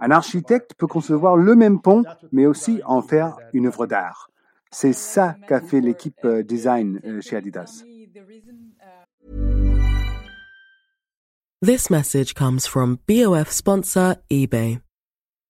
[0.00, 4.30] Un architecte peut concevoir le même pont, mais aussi en faire une œuvre d'art.
[4.70, 7.82] C'est ça qu'a fait l'équipe euh, design chez Adidas.
[11.62, 14.78] This message comes from BOF sponsor eBay.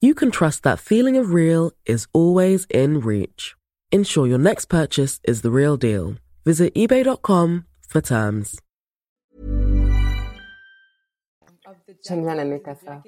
[0.00, 3.54] you can trust that feeling of real is always in reach.
[3.92, 6.16] Ensure your next purchase is the real deal.
[6.44, 8.58] Visit eBay.com for terms.
[12.06, 13.02] J'aime bien la métaphore.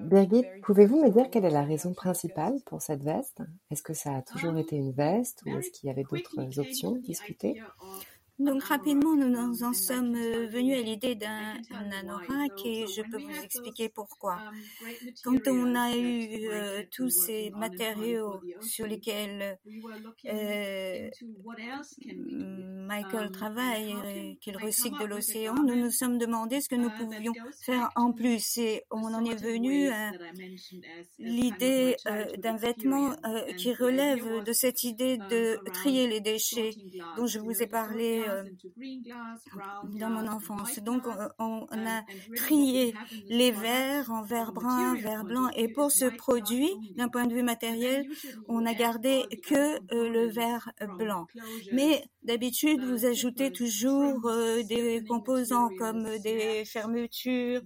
[0.00, 4.16] Birgit, pouvez-vous me dire quelle est la raison principale pour cette veste Est-ce que ça
[4.16, 7.60] a toujours été une veste ou est-ce qu'il y avait d'autres options discutées
[8.38, 11.54] donc rapidement, nous nous en sommes euh, venus à l'idée d'un
[12.00, 14.38] anorak et je peux vous expliquer pourquoi.
[15.22, 19.58] Quand on a eu euh, tous ces matériaux sur lesquels
[20.26, 21.10] euh,
[22.26, 27.34] Michael travaille et qu'il recycle de l'océan, nous nous sommes demandé ce que nous pouvions
[27.60, 30.10] faire en plus et on en est venu à
[31.18, 31.96] l'idée
[32.38, 33.14] d'un vêtement
[33.58, 36.70] qui relève de cette idée de trier les déchets
[37.16, 38.44] dont je vous ai parlé euh,
[39.98, 40.78] dans mon enfance.
[40.80, 41.02] Donc,
[41.38, 42.02] on, a
[42.36, 42.94] trié
[43.28, 45.48] les verres en verre brun, verre blanc.
[45.56, 48.06] Et pour ce produit, d'un point de vue matériel,
[48.48, 49.54] on a gardé que
[49.94, 51.26] euh, le verre blanc.
[51.72, 57.62] Mais d'habitude, vous ajoutez toujours euh, des composants comme des fermetures,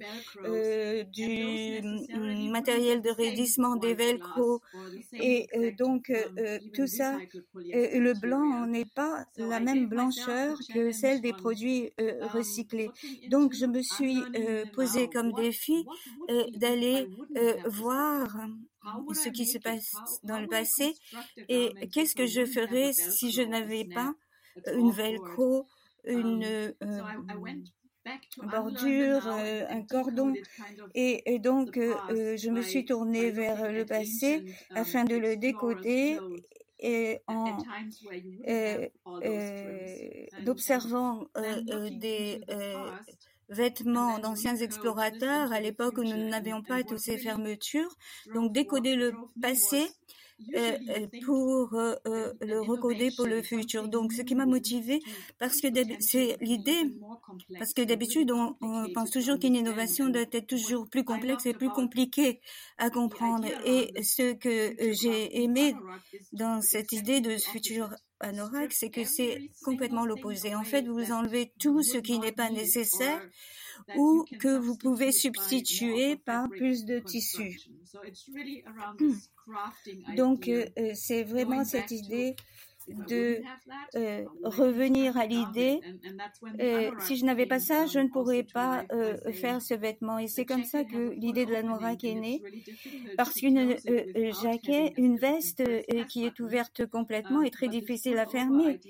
[1.12, 4.60] du mm, matériel de raidissement, des velcro.
[5.12, 6.12] Et donc,
[6.74, 7.18] tout ça,
[7.54, 12.90] le blanc n'est pas la même blancheur que celle des produits euh, recyclés.
[13.28, 15.84] Donc, je me suis euh, posé comme défi
[16.30, 17.08] euh, d'aller
[17.66, 18.28] voir
[19.12, 20.94] ce qui se passe dans le passé
[21.48, 24.14] et qu'est-ce que je ferais si je n'avais pas
[24.72, 25.66] une velcro,
[26.04, 26.74] une
[28.42, 30.32] bordure, un cordon.
[30.94, 36.18] Et, donc, je me suis tournée vers le passé afin de le décoder
[36.80, 37.58] et en
[38.48, 38.88] euh,
[39.24, 42.40] euh, observant euh, des
[43.48, 47.94] vêtements d'anciens explorateurs à l'époque où nous n'avions pas toutes ces fermetures.
[48.34, 50.15] Donc décoder le passé euh, euh,
[51.24, 51.94] pour euh,
[52.40, 53.88] le recoder pour le futur.
[53.88, 55.00] Donc, ce qui m'a motivé,
[55.38, 55.68] parce que
[56.00, 56.94] c'est l'idée,
[57.58, 58.54] parce que d'habitude, on,
[58.94, 62.40] pense toujours qu'une innovation doit être toujours plus complexe et plus compliquée
[62.78, 63.48] à comprendre.
[63.64, 65.74] Et ce que j'ai aimé
[66.32, 70.54] dans cette idée de ce futur anorak, c'est que c'est complètement l'opposé.
[70.54, 73.20] En fait, vous enlevez tout ce qui n'est pas nécessaire
[73.96, 77.58] ou que vous pouvez substituer par plus de tissu.
[80.16, 82.34] Donc, euh, euh, c'est vraiment cette idée
[82.88, 83.40] de
[83.96, 85.80] euh, revenir à l'idée,
[86.60, 90.18] euh, si je n'avais pas ça, je ne pourrais pas euh, faire ce vêtement.
[90.18, 92.42] Et c'est comme ça que l'idée de la Norak est née,
[93.16, 93.76] parce qu'une
[94.42, 95.62] jaquette, une veste
[96.08, 98.80] qui est ouverte complètement est très difficile à fermer,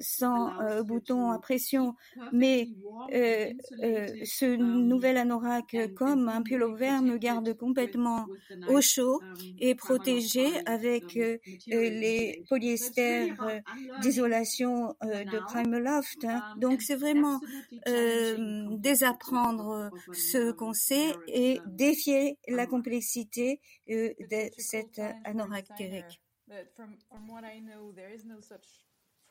[0.00, 0.50] sans
[0.82, 1.94] bouton à pression.
[2.32, 2.68] Mais
[3.10, 8.26] ce nouvel anorak, comme un pull vert, me garde complètement
[8.68, 9.20] au chaud
[9.58, 11.18] et protégé avec
[11.66, 13.60] les polyester euh,
[14.00, 16.24] d'isolation euh, de Primaloft.
[16.24, 16.42] Hein.
[16.58, 17.40] Donc c'est vraiment
[17.88, 24.14] euh, désapprendre ce qu'on sait et défier la complexité de
[24.58, 25.66] cette anorak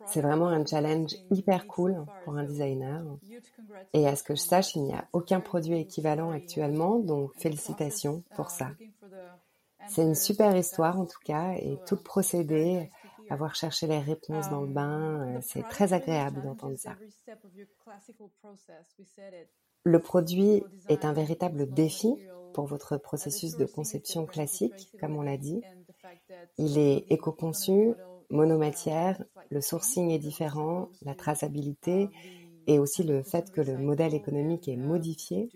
[0.08, 3.04] C'est vraiment un challenge hyper cool pour un designer.
[3.94, 8.24] Et à ce que je sache, il n'y a aucun produit équivalent actuellement, donc félicitations
[8.36, 8.72] pour ça.
[9.88, 12.90] C'est une super histoire en tout cas, et tout le procédé
[13.34, 15.28] avoir cherché les réponses dans le bain.
[15.28, 16.96] Euh, c'est très agréable d'entendre ça.
[19.84, 22.16] Le produit est un véritable défi
[22.54, 25.62] pour votre processus de conception classique, comme on l'a dit.
[26.58, 27.94] Il est éco-conçu,
[28.30, 32.10] monomatière, le sourcing est différent, la traçabilité
[32.68, 35.50] et aussi le fait que le modèle économique est modifié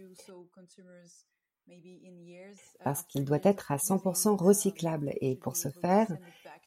[2.84, 5.13] parce qu'il doit être à 100% recyclable.
[5.22, 6.07] Et pour ce faire,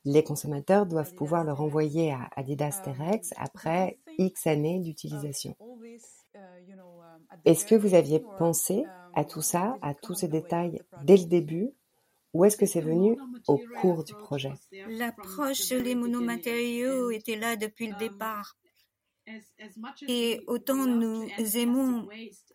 [0.04, 5.56] les consommateurs doivent pouvoir le renvoyer à Adidas Terex après X années d'utilisation.
[7.44, 8.84] Est-ce que vous aviez pensé
[9.14, 11.70] à tout ça, à tous ces détails dès le début?
[12.32, 13.16] Ou est-ce que c'est venu
[13.48, 14.52] au cours du projet?
[14.88, 18.56] L'approche des monomatériaux était là depuis le départ.
[20.08, 22.08] Et autant nous aimons,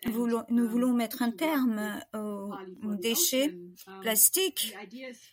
[0.06, 3.56] nous voulons mettre un terme aux déchets
[4.02, 4.76] plastiques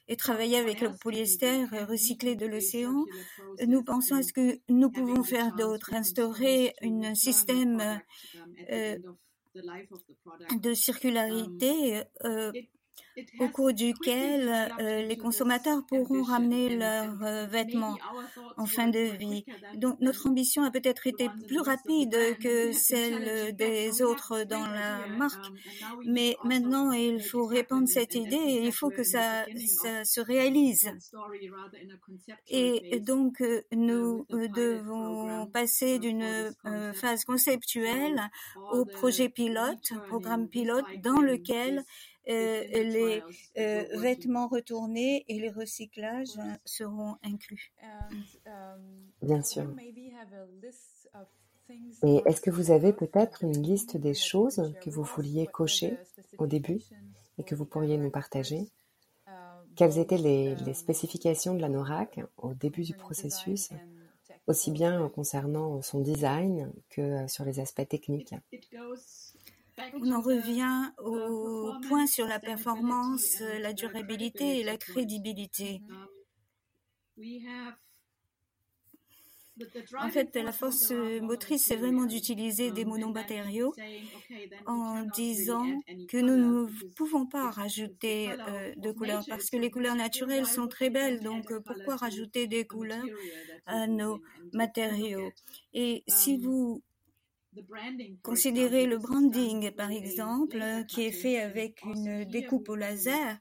[0.08, 3.04] et travailler avec le polyester recyclé de l'océan,
[3.66, 8.00] nous pensons à ce que nous pouvons faire d'autre, instaurer un système
[8.70, 8.98] euh,
[9.54, 12.52] de circularité euh,
[13.40, 17.98] au cours duquel euh, les consommateurs pourront ramener leurs euh, vêtements
[18.56, 19.44] en fin de vie.
[19.74, 25.44] Donc notre ambition a peut-être été plus rapide que celle des autres dans la marque,
[26.06, 30.90] mais maintenant il faut répandre cette idée et il faut que ça, ça se réalise.
[32.48, 36.54] Et donc euh, nous devons passer d'une
[36.94, 38.30] phase conceptuelle
[38.72, 41.84] au projet pilote, programme pilote dans lequel
[42.26, 43.22] les
[43.58, 47.72] euh, vêtements retournés et les recyclages seront inclus.
[49.22, 49.66] Bien sûr.
[52.02, 55.96] Et est-ce que vous avez peut-être une liste des choses que vous vouliez cocher
[56.38, 56.82] au début
[57.38, 58.68] et que vous pourriez nous partager?
[59.74, 63.70] Quelles étaient les, les spécifications de la NORAC au début du processus,
[64.46, 68.34] aussi bien concernant son design que sur les aspects techniques?
[69.94, 75.80] On en revient au point sur la performance, la durabilité et la crédibilité.
[80.00, 83.74] En fait, la force motrice, c'est vraiment d'utiliser des monomatériaux
[84.66, 85.66] en disant
[86.08, 90.68] que nous ne pouvons pas rajouter euh, de couleurs parce que les couleurs naturelles sont
[90.68, 91.20] très belles.
[91.20, 93.04] Donc, pourquoi rajouter des couleurs
[93.66, 94.20] à nos
[94.52, 95.32] matériaux?
[95.74, 96.82] Et si vous
[98.22, 103.38] Considérez le branding, par exemple, qui est fait avec une découpe au laser.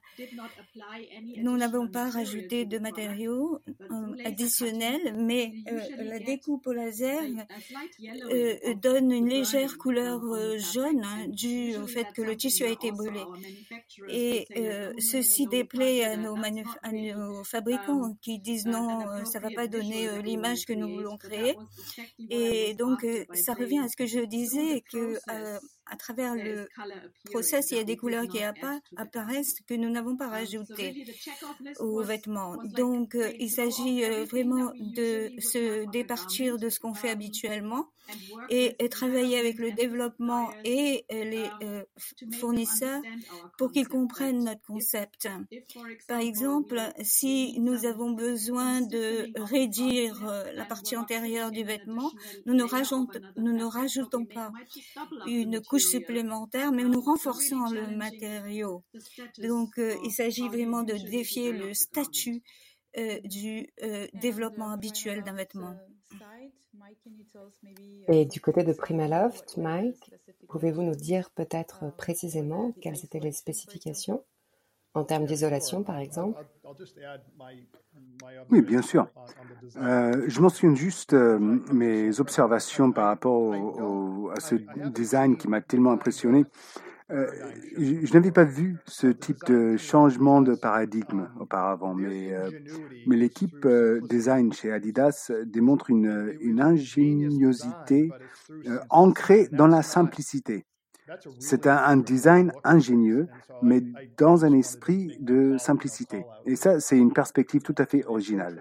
[1.38, 7.22] Nous n'avons pas rajouté de matériaux euh, additionnels, mais euh, la découpe au laser
[8.30, 10.20] euh, donne une légère couleur
[10.58, 13.22] jaune hein, due au fait que le tissu a été brûlé.
[14.08, 14.46] Et
[14.98, 16.36] ceci déplaît à nos,
[16.82, 21.56] à nos fabricants qui disent non, ça va pas donner l'image que nous voulons créer.
[22.28, 25.58] Et donc, ça revient à ce que je disais que euh,
[25.92, 26.68] à travers le
[27.26, 31.04] process, il y a des couleurs qui apparaissent que nous n'avons pas rajoutées
[31.78, 32.56] aux vêtements.
[32.64, 37.88] Donc, euh, il s'agit euh, vraiment de se départir de ce qu'on fait habituellement
[38.48, 41.48] et, travailler avec le développement et les
[42.38, 43.00] fournisseurs
[43.56, 45.28] pour qu'ils comprennent notre concept.
[46.08, 50.14] Par exemple, si nous avons besoin de réduire
[50.54, 52.10] la partie antérieure du vêtement,
[52.44, 54.52] nous ne rajoutons, nous ne rajoutons pas
[55.26, 58.82] une couche supplémentaire, mais nous renforçons le matériau.
[59.38, 62.42] Donc, euh, il s'agit vraiment de défier le statut
[62.98, 65.74] euh, du euh, développement habituel d'un vêtement.
[68.08, 70.10] Et du côté de Primaloft, Mike,
[70.48, 74.24] pouvez-vous nous dire peut-être précisément quelles étaient les spécifications?
[74.94, 76.38] En termes d'isolation, par exemple
[78.50, 79.06] Oui, bien sûr.
[79.76, 81.38] Euh, je mentionne juste euh,
[81.72, 83.54] mes observations par rapport
[84.32, 84.56] à ce
[84.90, 86.44] design qui m'a tellement impressionné.
[87.10, 87.26] Euh,
[87.76, 92.34] je, n'avais pas vu ce type de changement de paradigme auparavant, mais,
[93.06, 93.66] l'équipe
[94.08, 98.10] design chez Adidas démontre une ingéniosité
[98.90, 100.64] ancrée dans la simplicité.
[101.38, 103.28] C'est un, design ingénieux,
[103.62, 103.82] mais
[104.16, 106.24] dans un esprit de simplicité.
[106.46, 108.60] Et ça, c'est une perspective tout à fait originale.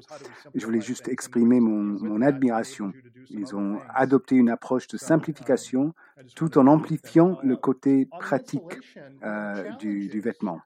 [0.54, 2.92] Je voulais juste exprimer mon, admiration.
[3.30, 5.94] Ils ont adopté une approche de simplification
[6.36, 8.80] tout en amplifiant le côté pratique
[9.24, 10.62] euh, du, vêtement.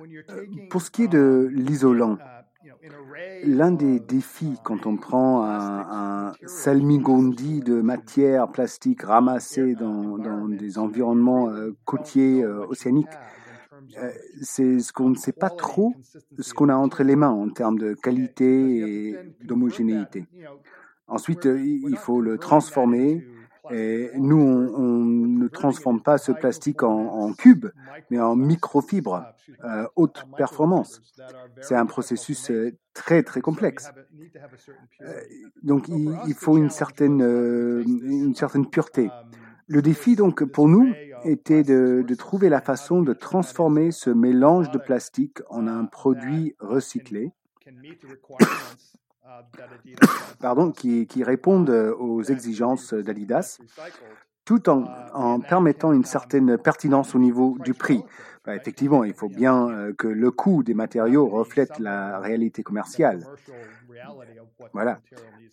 [0.00, 2.18] Euh, pour ce qui est de l'isolant,
[3.44, 11.48] L'un des défis quand on prend un, salmigondi de matière plastique ramassée dans, des environnements
[11.48, 13.08] euh, côtiers euh, océaniques,
[13.98, 14.10] euh,
[14.42, 15.94] c'est ce qu'on ne sait pas trop
[16.38, 20.26] ce qu'on a entre les mains en termes de qualité et d'homogénéité.
[21.06, 23.26] Ensuite, il faut le transformer.
[23.70, 27.66] Et nous, on, ne transforme pas ce plastique en, cube,
[28.10, 29.24] mais en microfibre
[29.96, 31.00] haute performance.
[31.60, 32.50] C'est un processus
[32.92, 33.90] très très complexe.
[35.62, 39.10] donc il, faut une certaine, une certaine pureté.
[39.66, 40.92] Le défi donc pour nous
[41.24, 46.54] était de, de, trouver la façon de transformer ce mélange de plastique en un produit
[46.60, 47.32] recyclé
[50.40, 53.58] pardon, qui, qui répondent aux exigences d'Adidas
[54.44, 58.04] tout en, en, permettant une certaine pertinence au niveau du prix.
[58.44, 63.26] Bah, effectivement, il faut bien euh, que le coût des matériaux reflète la réalité commerciale.
[64.74, 65.00] Voilà.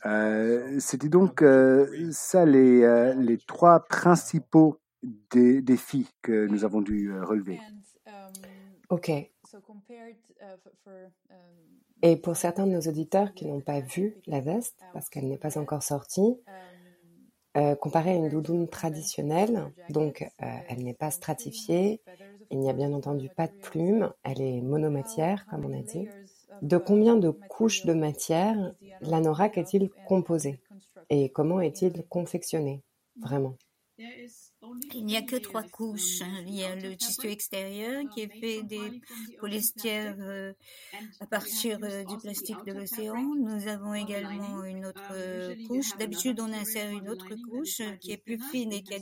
[0.06, 4.78] Euh, C'était donc euh, ça les, les trois principaux
[5.34, 7.60] défis que nous avons dû relever.
[8.90, 9.10] OK.
[12.02, 15.38] Et pour certains de nos auditeurs qui n'ont pas vu la veste, parce qu'elle n'est
[15.38, 16.38] pas encore sortie,
[17.58, 22.02] euh, comparée à une doudoune traditionnelle, donc euh, elle n'est pas stratifiée,
[22.50, 26.08] il n'y a bien entendu pas de plumes, elle est monomatière, comme on a dit.
[26.62, 30.60] De combien de couches de matière l'anorak est-il composé?
[31.10, 32.84] Et comment est-il confectionné,
[33.22, 33.56] vraiment
[34.94, 36.22] il n'y a que trois couches.
[36.22, 36.44] Hein.
[36.46, 39.02] Il y a le tissu extérieur qui est fait des
[39.40, 40.54] polyestières euh,
[41.20, 43.22] à partir euh, du plastique de l'océan.
[43.36, 45.98] Nous avons également une autre euh, couche.
[45.98, 49.00] D'habitude, on insère une autre couche qui est plus fine et qui a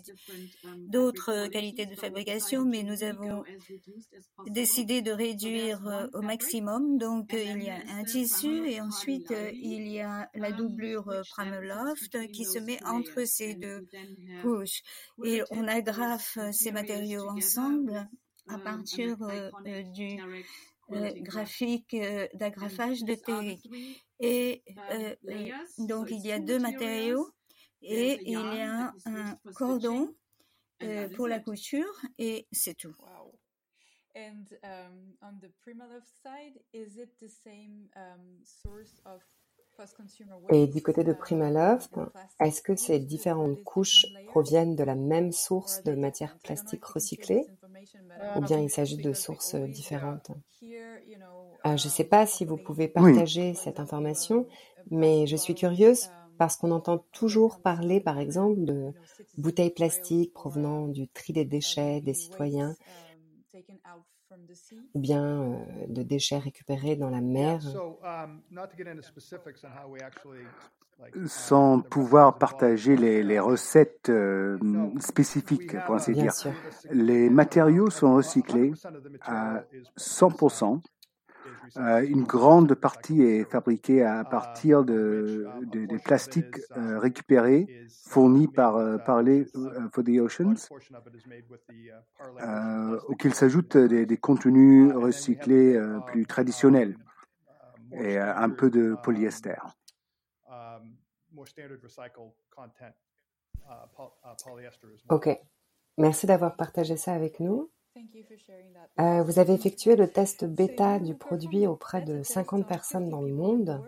[0.77, 3.43] d'autres qualités de fabrication, mais nous avons
[4.47, 6.97] décidé de réduire au maximum.
[6.97, 12.45] Donc, il y a un tissu et ensuite, il y a la doublure Prameloft qui
[12.45, 13.87] se met entre ces deux
[14.41, 14.81] couches.
[15.23, 18.07] Et on agrafe euh, ces matériaux ensemble
[18.47, 20.19] à partir euh, euh, du
[21.21, 21.95] graphique
[22.33, 23.61] d'agrafage de Terry.
[24.19, 24.63] Et
[25.77, 27.29] donc il y a deux matériaux
[27.81, 30.15] et il y a un cordon
[31.15, 32.95] pour la couture et c'est tout.
[34.15, 39.21] And um, on the Primaloft side, is it the same um, source of
[40.49, 41.99] et du côté de Primaloft,
[42.39, 47.49] est-ce que ces différentes couches proviennent de la même source de matière plastique recyclée
[48.35, 50.31] ou bien il s'agit de sources différentes?
[51.67, 54.47] Euh, Je ne sais pas si vous pouvez partager cette information,
[54.91, 58.93] mais je suis curieuse parce qu'on entend toujours parler, par exemple, de
[59.37, 62.77] bouteilles plastiques provenant du tri des déchets des citoyens
[64.93, 65.55] ou bien euh,
[65.87, 67.59] de déchets récupérés dans la mer.
[68.03, 68.41] Um,
[71.27, 74.57] Sans pouvoir partager les, les recettes euh,
[74.99, 76.33] spécifiques, pour ainsi dire.
[76.91, 78.73] Les matériaux sont recyclés
[79.21, 79.63] à
[79.97, 80.81] 100%.
[81.77, 85.47] Euh, une grande partie est fabriquée à partir de,
[86.03, 89.45] plastiques euh, récupérés fournis par euh, Parley
[89.91, 90.69] for the Oceans,
[93.07, 96.97] auxquels s'ajoutent des, des, contenus recyclés plus traditionnels
[97.91, 99.55] et un peu de polyester.
[105.09, 105.29] Ok,
[105.97, 107.69] merci d'avoir partagé ça avec nous.
[108.99, 113.33] Euh, vous avez effectué le test bêta du produit auprès de 50 personnes dans le
[113.33, 113.81] monde.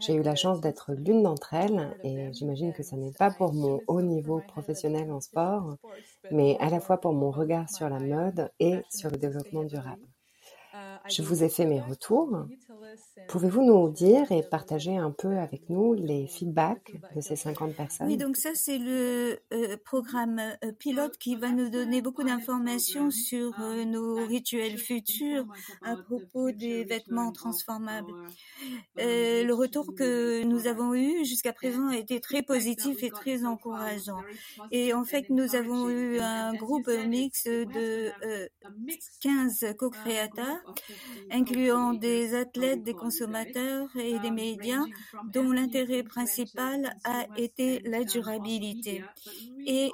[0.00, 3.52] J'ai eu la chance d'être l'une d'entre elles et j'imagine que ce n'est pas pour
[3.52, 5.76] mon haut niveau professionnel en sport,
[6.30, 10.02] mais à la fois pour mon regard sur la mode et sur le développement durable.
[11.08, 12.46] Je vous ai fait mes retours.
[13.28, 18.06] Pouvez-vous nous dire et partager un peu avec nous les feedbacks de ces 50 personnes?
[18.06, 23.10] Oui, donc ça c'est le euh, programme euh, pilote qui va nous donner beaucoup d'informations
[23.10, 25.46] sur euh, nos rituels futurs
[25.82, 28.12] à propos des vêtements transformables.
[28.96, 34.20] le retour que nous avons eu jusqu'à présent a été très positif et très encourageant.
[34.70, 38.10] Et en fait, nous avons eu un groupe mix de
[39.20, 40.74] 15 co-créateurs
[41.30, 44.84] incluant des athlètes, des consommateurs et des médias
[45.32, 49.04] dont l'intérêt principal a été la durabilité.
[49.66, 49.90] Et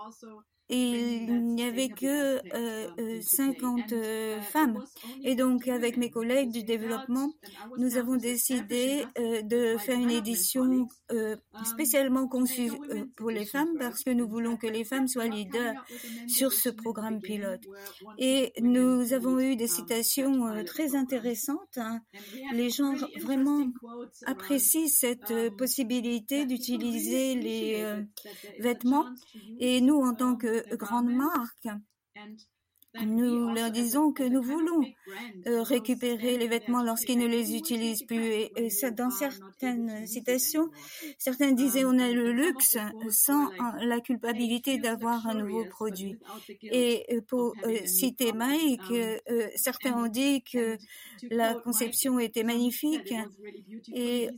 [0.75, 2.41] il n'y avait que
[3.21, 4.83] 50 euh, euh, femmes.
[5.23, 7.33] Et donc, avec mes collègues du développement,
[7.77, 10.89] nous avons décidé euh, de faire une édition
[11.65, 12.71] spécialement conçue
[13.17, 15.75] pour les femmes parce que nous voulons que les femmes soient leaders
[16.27, 17.61] sur ce programme pilote.
[18.19, 21.77] Et nous avons eu des citations très intéressantes.
[21.77, 22.01] Hein.
[22.55, 23.67] Les gens vraiment
[24.25, 27.85] apprécient cette possibilité d'utiliser les
[28.59, 29.05] vêtements.
[29.59, 31.69] Et nous, en tant que grandes marques.
[33.01, 34.85] Nous leur disons que nous voulons
[35.47, 38.23] euh, récupérer les vêtements lorsqu'ils ne les utilisent plus.
[38.23, 38.53] Et,
[38.93, 40.71] dans certaines citations,
[41.17, 42.77] certains disaient on a le luxe
[43.09, 43.51] sans
[43.81, 46.19] la culpabilité d'avoir un nouveau produit.
[46.63, 48.93] Et euh, pour euh, citer Mike,
[49.57, 50.77] certains ont dit que
[51.31, 53.15] la conception était magnifique
[53.95, 54.29] et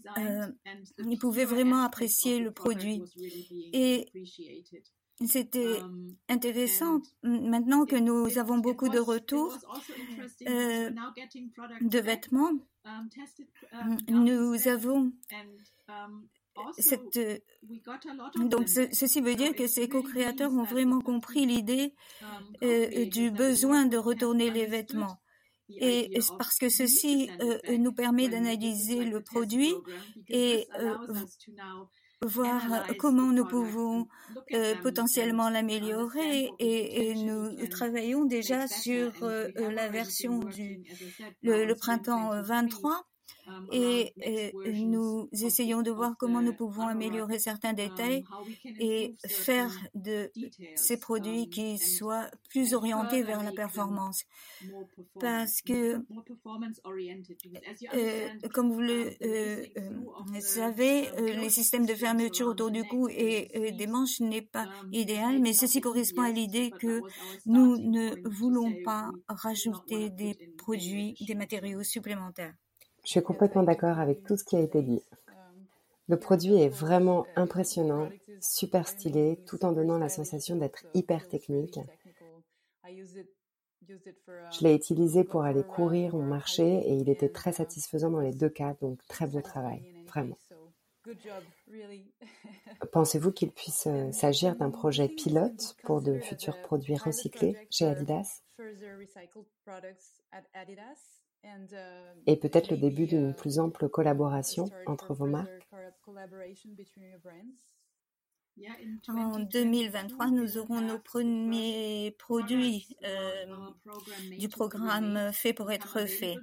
[0.98, 3.02] ils pouvaient vraiment apprécier le produit.
[5.24, 5.78] C'était
[6.28, 9.56] intéressant maintenant que nous avons beaucoup de retours
[10.48, 10.90] euh,
[11.80, 12.52] de vêtements.
[14.08, 15.12] Nous avons
[16.78, 17.18] cette,
[18.36, 21.94] donc ceci veut dire que ces co-créateurs ont vraiment compris l'idée
[22.62, 25.20] euh, du besoin de retourner les vêtements.
[25.68, 29.72] Et parce que ceci euh, nous permet d'analyser le produit
[30.28, 30.68] et
[32.22, 32.62] voir
[32.98, 34.08] comment nous pouvons
[34.52, 40.82] euh, potentiellement l'améliorer et, nous travaillons déjà sur euh, la version du
[41.42, 43.06] le, le printemps 23
[43.72, 44.12] et,
[44.84, 48.24] nous essayons de voir comment nous pouvons améliorer certains détails
[48.80, 50.30] et faire de
[50.76, 54.24] ces produits qui soient plus orientés vers la performance.
[55.20, 55.96] Parce que,
[57.94, 63.72] euh, comme vous le euh, euh, savez, les systèmes de fermeture autour du cou et
[63.72, 67.00] des manches n'est pas idéal, mais ceci correspond à l'idée que
[67.46, 72.54] nous ne voulons pas rajouter des produits, des matériaux supplémentaires.
[73.04, 75.02] Je suis complètement d'accord avec tout ce qui a été dit.
[76.08, 81.78] Le produit est vraiment impressionnant, super stylé, tout en donnant la sensation d'être hyper technique.
[84.52, 88.32] Je l'ai utilisé pour aller courir ou marcher et il était très satisfaisant dans les
[88.32, 90.38] deux cas, donc très beau travail, vraiment.
[92.92, 98.42] Pensez-vous qu'il puisse euh, s'agir d'un projet pilote pour de futurs produits recyclés chez Adidas?
[102.26, 105.68] Et peut-être le début d'une plus ample collaboration entre vos marques.
[109.08, 113.46] En 2023, nous aurons nos premiers produits euh,
[114.38, 116.36] du programme Fait pour être fait.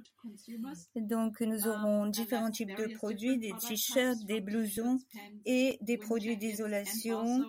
[0.94, 4.98] Donc, nous aurons différents types de produits, des t-shirts, des blousons
[5.46, 7.44] et des produits d'isolation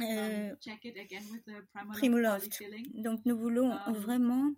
[0.00, 0.54] euh,
[1.92, 2.64] Primoloft.
[2.94, 4.52] Donc, nous voulons vraiment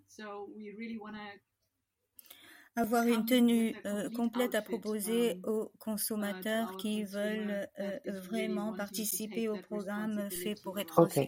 [2.75, 9.57] avoir une tenue euh, complète à proposer aux consommateurs qui veulent euh, vraiment participer au
[9.57, 11.19] programme fait pour être Ok.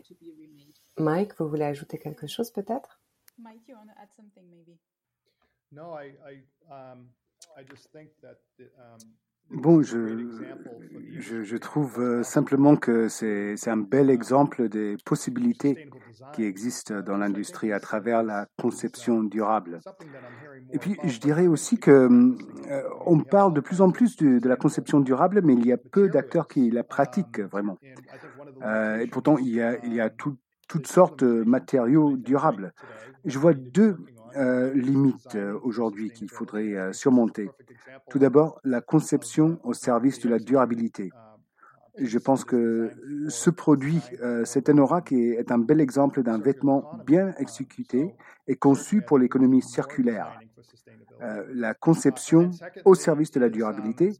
[0.97, 2.99] Mike, vous voulez ajouter quelque chose peut-être?
[3.37, 4.77] Mike, you want to add something maybe?
[5.71, 6.43] No, I, I,
[6.73, 7.09] um,
[7.55, 8.39] I just think that
[8.79, 8.97] um,
[9.51, 10.27] Bon, je,
[11.19, 15.89] je, je, trouve euh, simplement que c'est un bel exemple des possibilités
[16.33, 19.79] qui existent dans l'industrie à travers la conception durable.
[20.73, 24.49] Et puis, je dirais aussi que euh, on parle de plus en plus de, de,
[24.49, 27.77] la conception durable, mais il y a peu d'acteurs qui la pratiquent vraiment.
[28.63, 30.37] Euh, et pourtant, il y a, il y a tout,
[30.67, 32.73] toutes sortes de matériaux durables.
[33.23, 33.97] Je vois deux
[34.37, 37.49] euh, limites euh, aujourd'hui qu'il faudrait euh, surmonter.
[38.09, 41.11] Tout d'abord, la conception au service de la durabilité.
[41.97, 42.91] Je pense que
[43.27, 43.99] ce produit,
[44.43, 48.13] cet anorak, est un bel exemple d'un vêtement bien exécuté
[48.47, 50.39] et conçu pour l'économie circulaire.
[51.19, 52.51] la conception
[52.85, 54.13] au service de la durabilité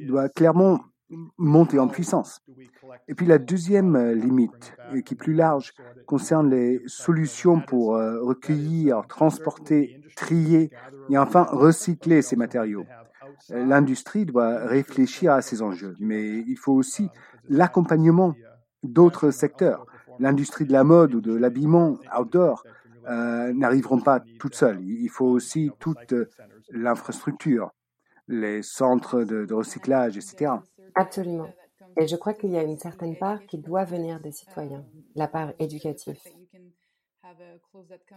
[0.00, 0.80] doit clairement
[1.38, 2.40] monter en puissance.
[3.08, 5.72] Et puis la deuxième limite, qui est plus large,
[6.06, 10.70] concerne les solutions pour recueillir, transporter, trier
[11.10, 12.84] et enfin recycler ces matériaux.
[13.50, 17.08] L'industrie doit réfléchir à ces enjeux, mais il faut aussi
[17.48, 18.34] l'accompagnement
[18.82, 19.86] d'autres secteurs.
[20.18, 22.64] L'industrie de la mode ou de l'habillement outdoor
[23.08, 24.80] euh, n'arriveront pas toutes seules.
[24.82, 26.14] Il faut aussi toute
[26.70, 27.70] l'infrastructure,
[28.28, 30.52] les centres de, recyclage, etc.
[30.96, 31.48] Absolument.
[31.98, 34.84] Et je crois qu'il y a une certaine part qui doit venir des citoyens,
[35.14, 36.18] la part éducative.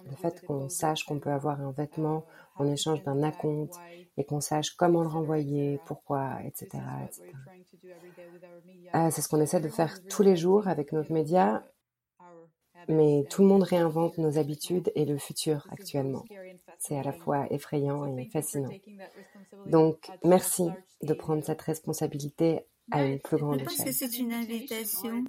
[0.06, 2.26] Le fait qu'on sache qu'on peut avoir un vêtement
[2.56, 3.76] en échange d'un acompte
[4.18, 6.84] et qu'on sache comment le renvoyer, pourquoi, etc.
[8.94, 11.64] Ah, c'est ce qu'on essaie de faire tous les jours avec notre média,
[12.90, 16.26] mais tout le monde réinvente nos habitudes et le futur actuellement.
[16.80, 18.72] C'est à la fois effrayant et fascinant.
[19.68, 20.64] Donc, merci
[21.04, 22.62] de prendre cette responsabilité
[22.92, 23.86] à une plus grande échelle.
[23.86, 25.24] que c'est une invitation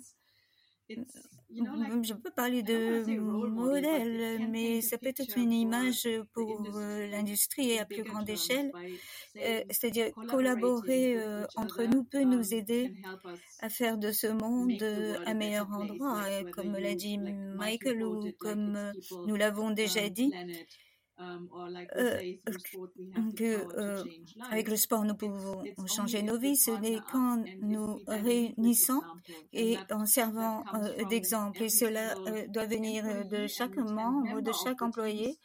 [1.54, 3.04] je peux parler de
[3.48, 8.72] modèle, mais ça peut être une image pour euh, l'industrie à plus grande échelle.
[9.36, 12.92] Euh, c'est-à-dire collaborer euh, entre nous peut nous aider
[13.60, 14.82] à faire de ce monde
[15.26, 18.92] un meilleur endroit, comme l'a dit Michael ou comme
[19.26, 20.32] nous l'avons déjà dit.
[21.20, 21.48] Um,
[21.96, 22.32] euh,
[23.36, 24.02] que euh,
[24.50, 29.02] avec le sport nous pouvons changer nos vies, ce n'est qu'en nous réunissant
[29.52, 31.64] et en servant euh, d'exemple.
[31.64, 32.14] Et cela
[32.48, 35.38] doit venir de chaque membre, de chaque employé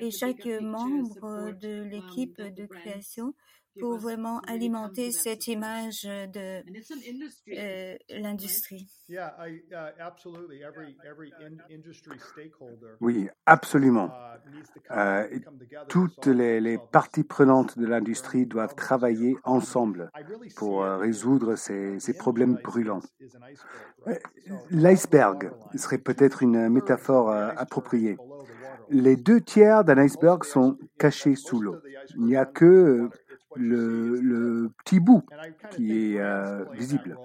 [0.00, 3.34] et chaque membre de l'équipe de création
[3.78, 6.62] pour vraiment alimenter cette image de
[7.56, 8.88] euh, l'industrie.
[13.00, 14.10] Oui, absolument.
[14.90, 15.38] Uh, euh,
[15.88, 20.10] toutes les, parties prenantes de l'industrie doivent travailler ensemble
[20.56, 23.02] pour euh, résoudre ces, ces problèmes brûlants.
[24.70, 28.16] L'iceberg serait peut-être une métaphore appropriée.
[28.88, 31.76] Les deux tiers d'un iceberg sont cachés sous l'eau.
[32.16, 33.08] Il n'y a que
[33.56, 35.22] le, petit bout
[35.70, 37.16] qui est euh, visible.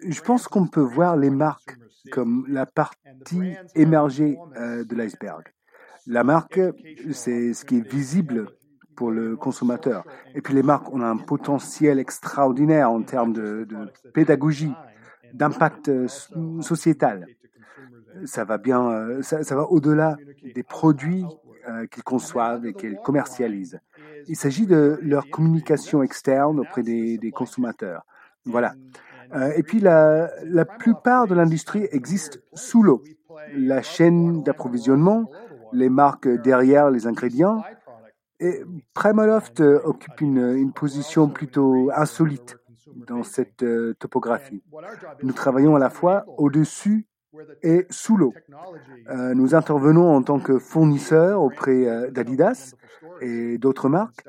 [0.00, 1.76] Je pense qu'on peut voir les marques
[2.10, 5.44] comme la partie émergée euh, de l'iceberg.
[6.06, 6.60] La marque,
[7.12, 8.48] c'est ce qui est visible
[8.96, 10.04] pour le consommateur.
[10.34, 13.66] Et puis les marques ont un potentiel extraordinaire en termes de,
[14.12, 14.72] pédagogie,
[15.34, 16.08] d'impact euh,
[16.60, 17.26] sociétal.
[18.24, 20.16] Ça va bien, ça, ça va au-delà
[20.54, 21.24] des produits
[21.90, 23.80] qu'ils conçoivent et qu'ils commercialisent.
[24.28, 28.04] Il s'agit de leur communication externe auprès des, consommateurs.
[28.44, 28.74] Voilà.
[29.34, 33.02] Euh, et puis la, la plupart de l'industrie existe sous l'eau.
[33.54, 35.30] La chaîne d'approvisionnement,
[35.72, 37.62] les marques derrière les ingrédients.
[38.40, 38.62] Et
[38.94, 42.56] Primaloft occupe une, une position plutôt insolite
[43.06, 44.62] dans cette euh, topographie.
[45.22, 47.06] Nous travaillons à la fois au-dessus
[47.62, 48.34] et sous l'eau.
[49.08, 52.74] Euh, nous intervenons en tant que fournisseurs auprès d'Adidas
[53.20, 54.24] et d'autres marques,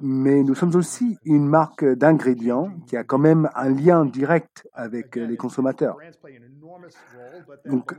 [0.00, 5.16] mais nous sommes aussi une marque d'ingrédients qui a quand même un lien direct avec
[5.16, 5.96] les consommateurs.
[7.64, 7.94] Donc,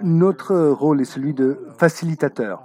[0.00, 2.62] notre rôle est celui de facilitateur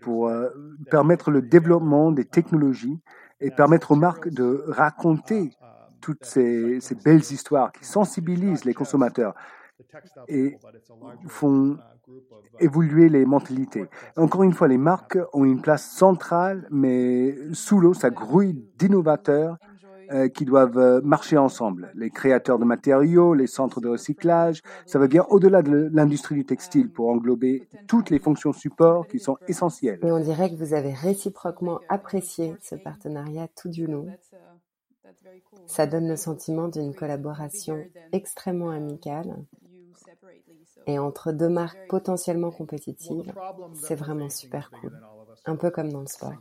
[0.00, 0.50] pour euh,
[0.90, 3.00] permettre le développement des technologies
[3.40, 5.50] et permettre aux marques de raconter
[6.00, 9.34] toutes ces, ces belles histoires qui sensibilisent les consommateurs
[10.28, 10.56] et
[11.28, 11.78] font
[12.60, 13.86] évoluer les mentalités.
[14.16, 19.56] Encore une fois, les marques ont une place centrale, mais sous l'eau, ça grouille d'innovateurs
[20.12, 21.90] euh, qui doivent euh, marcher ensemble.
[21.94, 26.44] Les créateurs de matériaux, les centres de recyclage, ça va bien au-delà de l'industrie du
[26.44, 30.00] textile pour englober toutes les fonctions support qui sont essentielles.
[30.02, 34.06] Et on dirait que vous avez réciproquement apprécié ce partenariat tout du long.
[35.66, 39.36] Ça donne le sentiment d'une collaboration extrêmement amicale
[40.86, 43.32] et entre deux marques potentiellement compétitives,
[43.74, 44.92] c'est vraiment super cool.
[45.46, 46.34] Un peu comme dans le sport.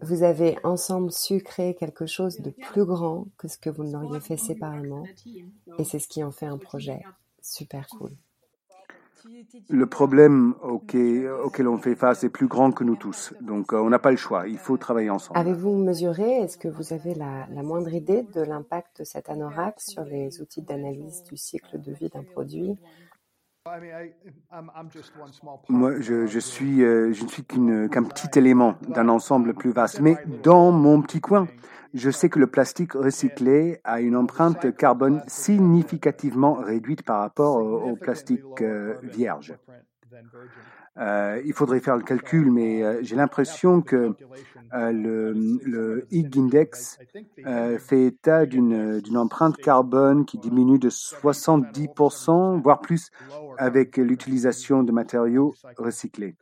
[0.00, 4.20] Vous avez ensemble su créer quelque chose de plus grand que ce que vous n'auriez
[4.20, 5.04] fait séparément,
[5.78, 7.02] et c'est ce qui en fait un projet
[7.42, 8.12] super cool.
[9.68, 13.34] Le problème auquel, on fait face est plus grand que nous tous.
[13.40, 14.48] Donc, euh, on n'a pas le choix.
[14.48, 15.38] Il faut travailler ensemble.
[15.38, 19.80] Avez-vous mesuré, est-ce que vous avez la, la moindre idée de l'impact de cet anorak
[19.80, 22.76] sur les outils d'analyse du cycle de vie d'un produit
[25.68, 30.00] moi, je, suis, euh, je ne suis qu'un petit élément d'un ensemble plus vaste.
[30.00, 31.46] Mais dans mon petit coin,
[31.94, 37.94] je sais que le plastique recyclé a une empreinte carbone significativement réduite par rapport au,
[37.94, 39.54] plastique euh, vierge.
[40.98, 44.14] Euh, il faudrait faire le calcul, mais euh, j'ai l'impression que
[44.74, 45.32] euh, le,
[45.64, 46.98] le Higg Index
[47.78, 53.10] fait état d'une empreinte carbone qui diminue de 70%, voire plus,
[53.56, 56.36] avec l'utilisation de matériaux recyclés.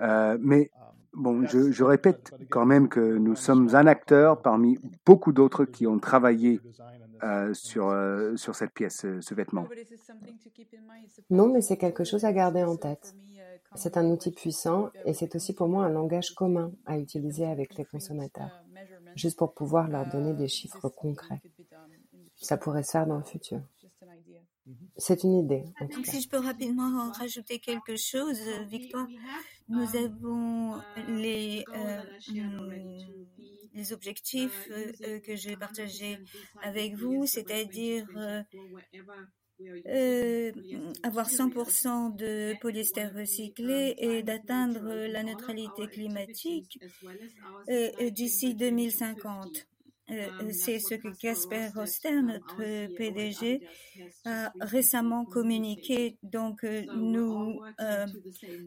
[0.00, 0.70] mais
[1.12, 5.86] bon, je, je, répète quand même que nous sommes un acteur parmi beaucoup d'autres qui
[5.86, 6.60] ont travaillé
[7.22, 9.66] euh, sur, euh, sur cette pièce, euh, ce vêtement.
[11.30, 13.14] Non, mais c'est quelque chose à garder en tête.
[13.74, 17.76] C'est un outil puissant et c'est aussi pour moi un langage commun à utiliser avec
[17.76, 18.62] les consommateurs,
[19.14, 21.42] juste pour pouvoir leur donner des chiffres concrets.
[22.36, 23.60] Ça pourrait se faire dans le futur.
[24.96, 25.64] C'est une idée.
[25.80, 26.10] En tout cas.
[26.10, 29.06] Si je peux rapidement rajouter quelque chose, Victoire,
[29.68, 31.64] nous avons les,
[33.76, 36.18] les objectifs euh, euh, que je vais partager
[36.62, 38.06] avec vous, c'est-à-dire
[39.86, 40.52] euh,
[41.02, 46.78] avoir 100% de polyester recyclé et d'atteindre la neutralité climatique
[48.10, 49.66] d'ici 2050.
[50.10, 52.58] Euh, euh, c'est ce que Casper Roster, notre
[52.94, 53.66] PDG,
[54.24, 56.16] a récemment communiqué.
[56.22, 57.60] Donc, euh, nous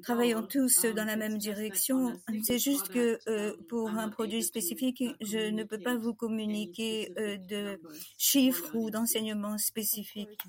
[0.04, 2.14] travaillons tous dans la même direction.
[2.44, 3.20] C'est juste que
[3.68, 7.80] pour un produit spécifique, je ne peux pas vous communiquer de
[8.18, 10.44] chiffres ou d'enseignements spécifiques.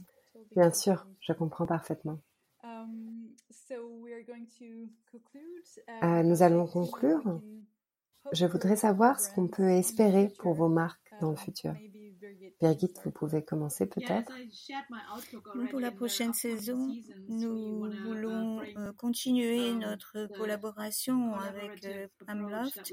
[0.57, 2.19] Bien sûr, je comprends parfaitement.
[6.03, 7.41] nous allons conclure.
[8.33, 11.75] Je voudrais savoir ce qu'on peut espérer pour vos marques dans le futur.
[12.61, 14.33] Birgit, vous pouvez commencer peut-être.
[15.71, 16.95] Pour la prochaine saison,
[17.29, 22.93] nous voulons euh, continuer notre collaboration avec euh, Primaloft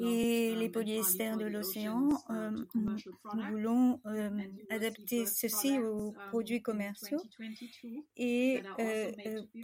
[0.00, 2.08] et les polyesters de l'océan.
[2.30, 4.00] Euh, nous voulons
[4.70, 7.22] adapter ceci aux produits commerciaux
[8.16, 8.62] et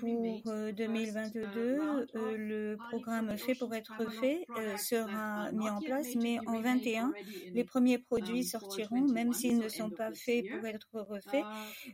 [0.01, 0.43] pour
[0.77, 4.47] 2022, le programme fait pour être fait
[4.79, 7.13] sera mis en place, mais en 21,
[7.53, 11.45] les premiers produits sortiront, même s'ils ne sont pas faits pour être refaits,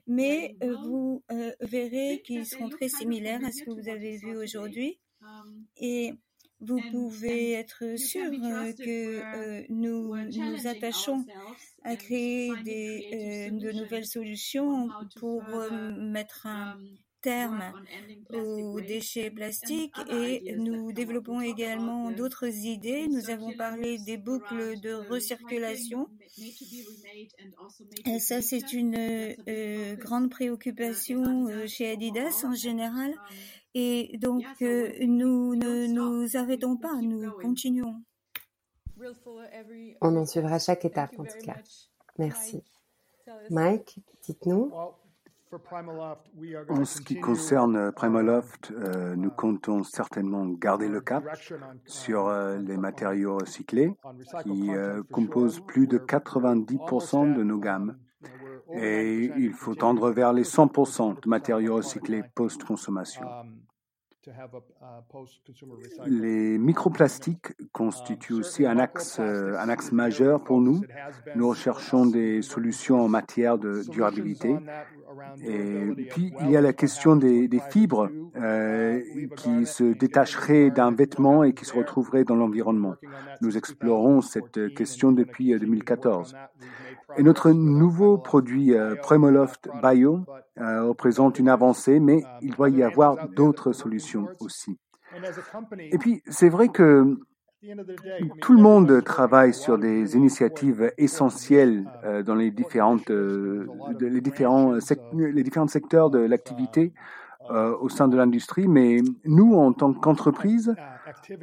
[0.07, 4.37] mais euh, vous euh, verrez qu'ils seront très similaires à ce que vous avez vu
[4.37, 4.99] aujourd'hui.
[5.77, 6.13] Et
[6.61, 11.25] vous pouvez être sûr euh, que nous nous attachons
[11.83, 15.43] à créer des, de nouvelles solutions pour
[15.97, 16.79] mettre un
[17.23, 17.63] terme
[18.33, 23.07] aux déchets plastiques et nous développons également d'autres idées.
[23.09, 26.09] Nous avons parlé des boucles de recirculation.
[28.07, 28.97] Et ça, c'est une
[29.49, 33.15] euh, grande préoccupation euh, chez Adidas en général.
[33.75, 38.03] Et donc, euh, nous ne nous arrêtons pas, nous continuons.
[40.01, 41.57] On en suivra chaque étape en tout cas.
[42.19, 42.63] Merci.
[43.51, 44.73] Mike, dites-nous.
[46.69, 51.25] En ce qui concerne Primaloft, euh, nous comptons certainement garder le cap
[51.85, 53.93] sur euh, les matériaux recyclés
[54.43, 57.99] qui euh, composent plus de 90% de nos gammes.
[58.75, 63.27] Et il faut tendre vers les 100% de matériaux recyclés post-consommation.
[66.07, 70.83] Les microplastiques constituent aussi un axe, un axe majeur pour nous.
[71.35, 74.57] Nous recherchons des solutions en matière de durabilité
[75.45, 79.01] et puis, il y a la question des, fibres euh,
[79.37, 82.95] qui se détacheraient d'un vêtement et qui se retrouveraient dans l'environnement.
[83.41, 86.35] Nous explorons cette question depuis 2014.
[87.13, 90.25] Euh, et notre nouveau produit euh, Premoloft Bio
[90.57, 94.79] représente une avancée, mais il doit y avoir d'autres solutions aussi.
[95.79, 97.17] Et puis, c'est vrai que
[98.41, 102.53] tout le monde travaille sur des initiatives essentielles euh, dans les,
[103.11, 103.67] euh,
[104.01, 104.73] les, différents,
[105.13, 106.93] les différents secteurs de l'activité
[107.51, 110.75] euh, au sein de l'industrie, mais nous, en tant qu'entreprise,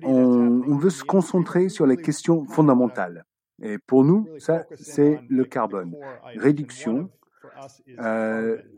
[0.04, 3.26] on, veut se concentrer sur les questions fondamentales.
[3.62, 5.96] Et pour nous, ça, c'est le carbone.
[6.36, 7.10] Réduction,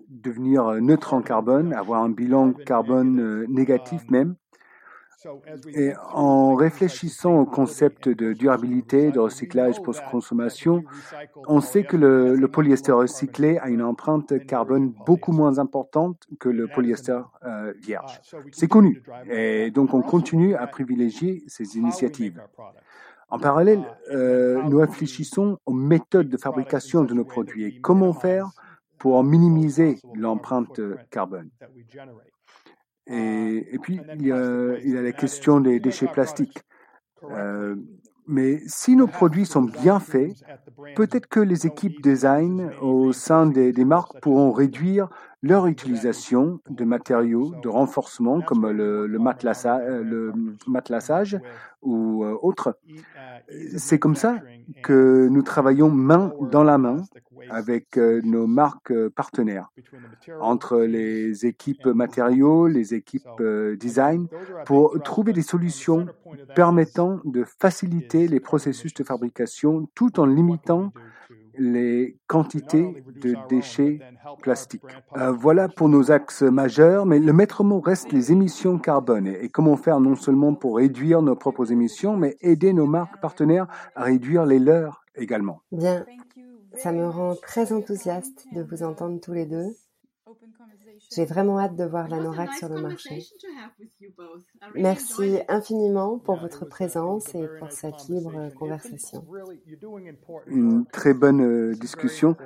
[0.10, 4.36] devenir neutre en carbone, avoir un bilan carbone négatif même,
[5.74, 10.84] et en réfléchissant au concept de durabilité, de recyclage post-consommation,
[11.48, 16.68] on sait que le, polyester recyclé a une empreinte carbone beaucoup moins importante que le
[16.68, 18.20] polyester euh, vierge.
[18.52, 19.04] C'est connu.
[19.30, 22.42] Et donc on continue à privilégier ces initiatives.
[23.32, 28.52] En parallèle, euh, nous réfléchissons aux méthodes de fabrication de nos produits et comment faire
[28.98, 31.50] pour minimiser l'empreinte carbone.
[33.08, 36.60] Et, puis, il y, a, il y, a, la question des déchets plastiques.
[37.24, 37.76] Euh,
[38.32, 40.42] Mais si nos produits sont bien faits,
[40.96, 45.10] peut-être que les équipes design au sein des, marques pourront réduire
[45.44, 50.34] leur utilisation de matériaux de renforcement comme le, le, le
[50.66, 51.40] matelassage
[51.82, 52.78] ou euh, autres.
[53.76, 54.38] C'est comme ça
[54.82, 57.04] que nous travaillons main dans la main
[57.52, 59.70] avec euh, nos marques euh, partenaires,
[60.40, 64.28] entre les équipes matériaux, les équipes euh, design,
[64.66, 66.08] pour trouver des solutions
[66.56, 70.94] permettant de faciliter les processus de fabrication tout en limitant
[71.58, 74.00] les quantités de déchets
[74.42, 74.84] plastiques.
[75.34, 79.76] voilà pour nos axes majeurs, mais le maître mot reste les émissions carbone et comment
[79.76, 84.46] faire non seulement pour réduire nos propres émissions, mais aider nos marques partenaires à réduire
[84.46, 85.62] les leurs également.
[85.74, 86.06] Bien,
[86.76, 89.76] ça me rend très enthousiaste de vous entendre tous les deux.
[91.14, 93.26] J'ai vraiment hâte de voir l'anorak sur le marché.
[94.76, 99.26] Merci infiniment pour votre présence et pour cette libre conversation.
[100.48, 102.38] Une très bonne euh, discussion.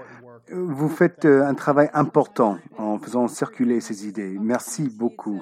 [0.51, 4.37] Vous faites euh, un travail important en faisant circuler ces idées.
[4.39, 5.41] Merci beaucoup.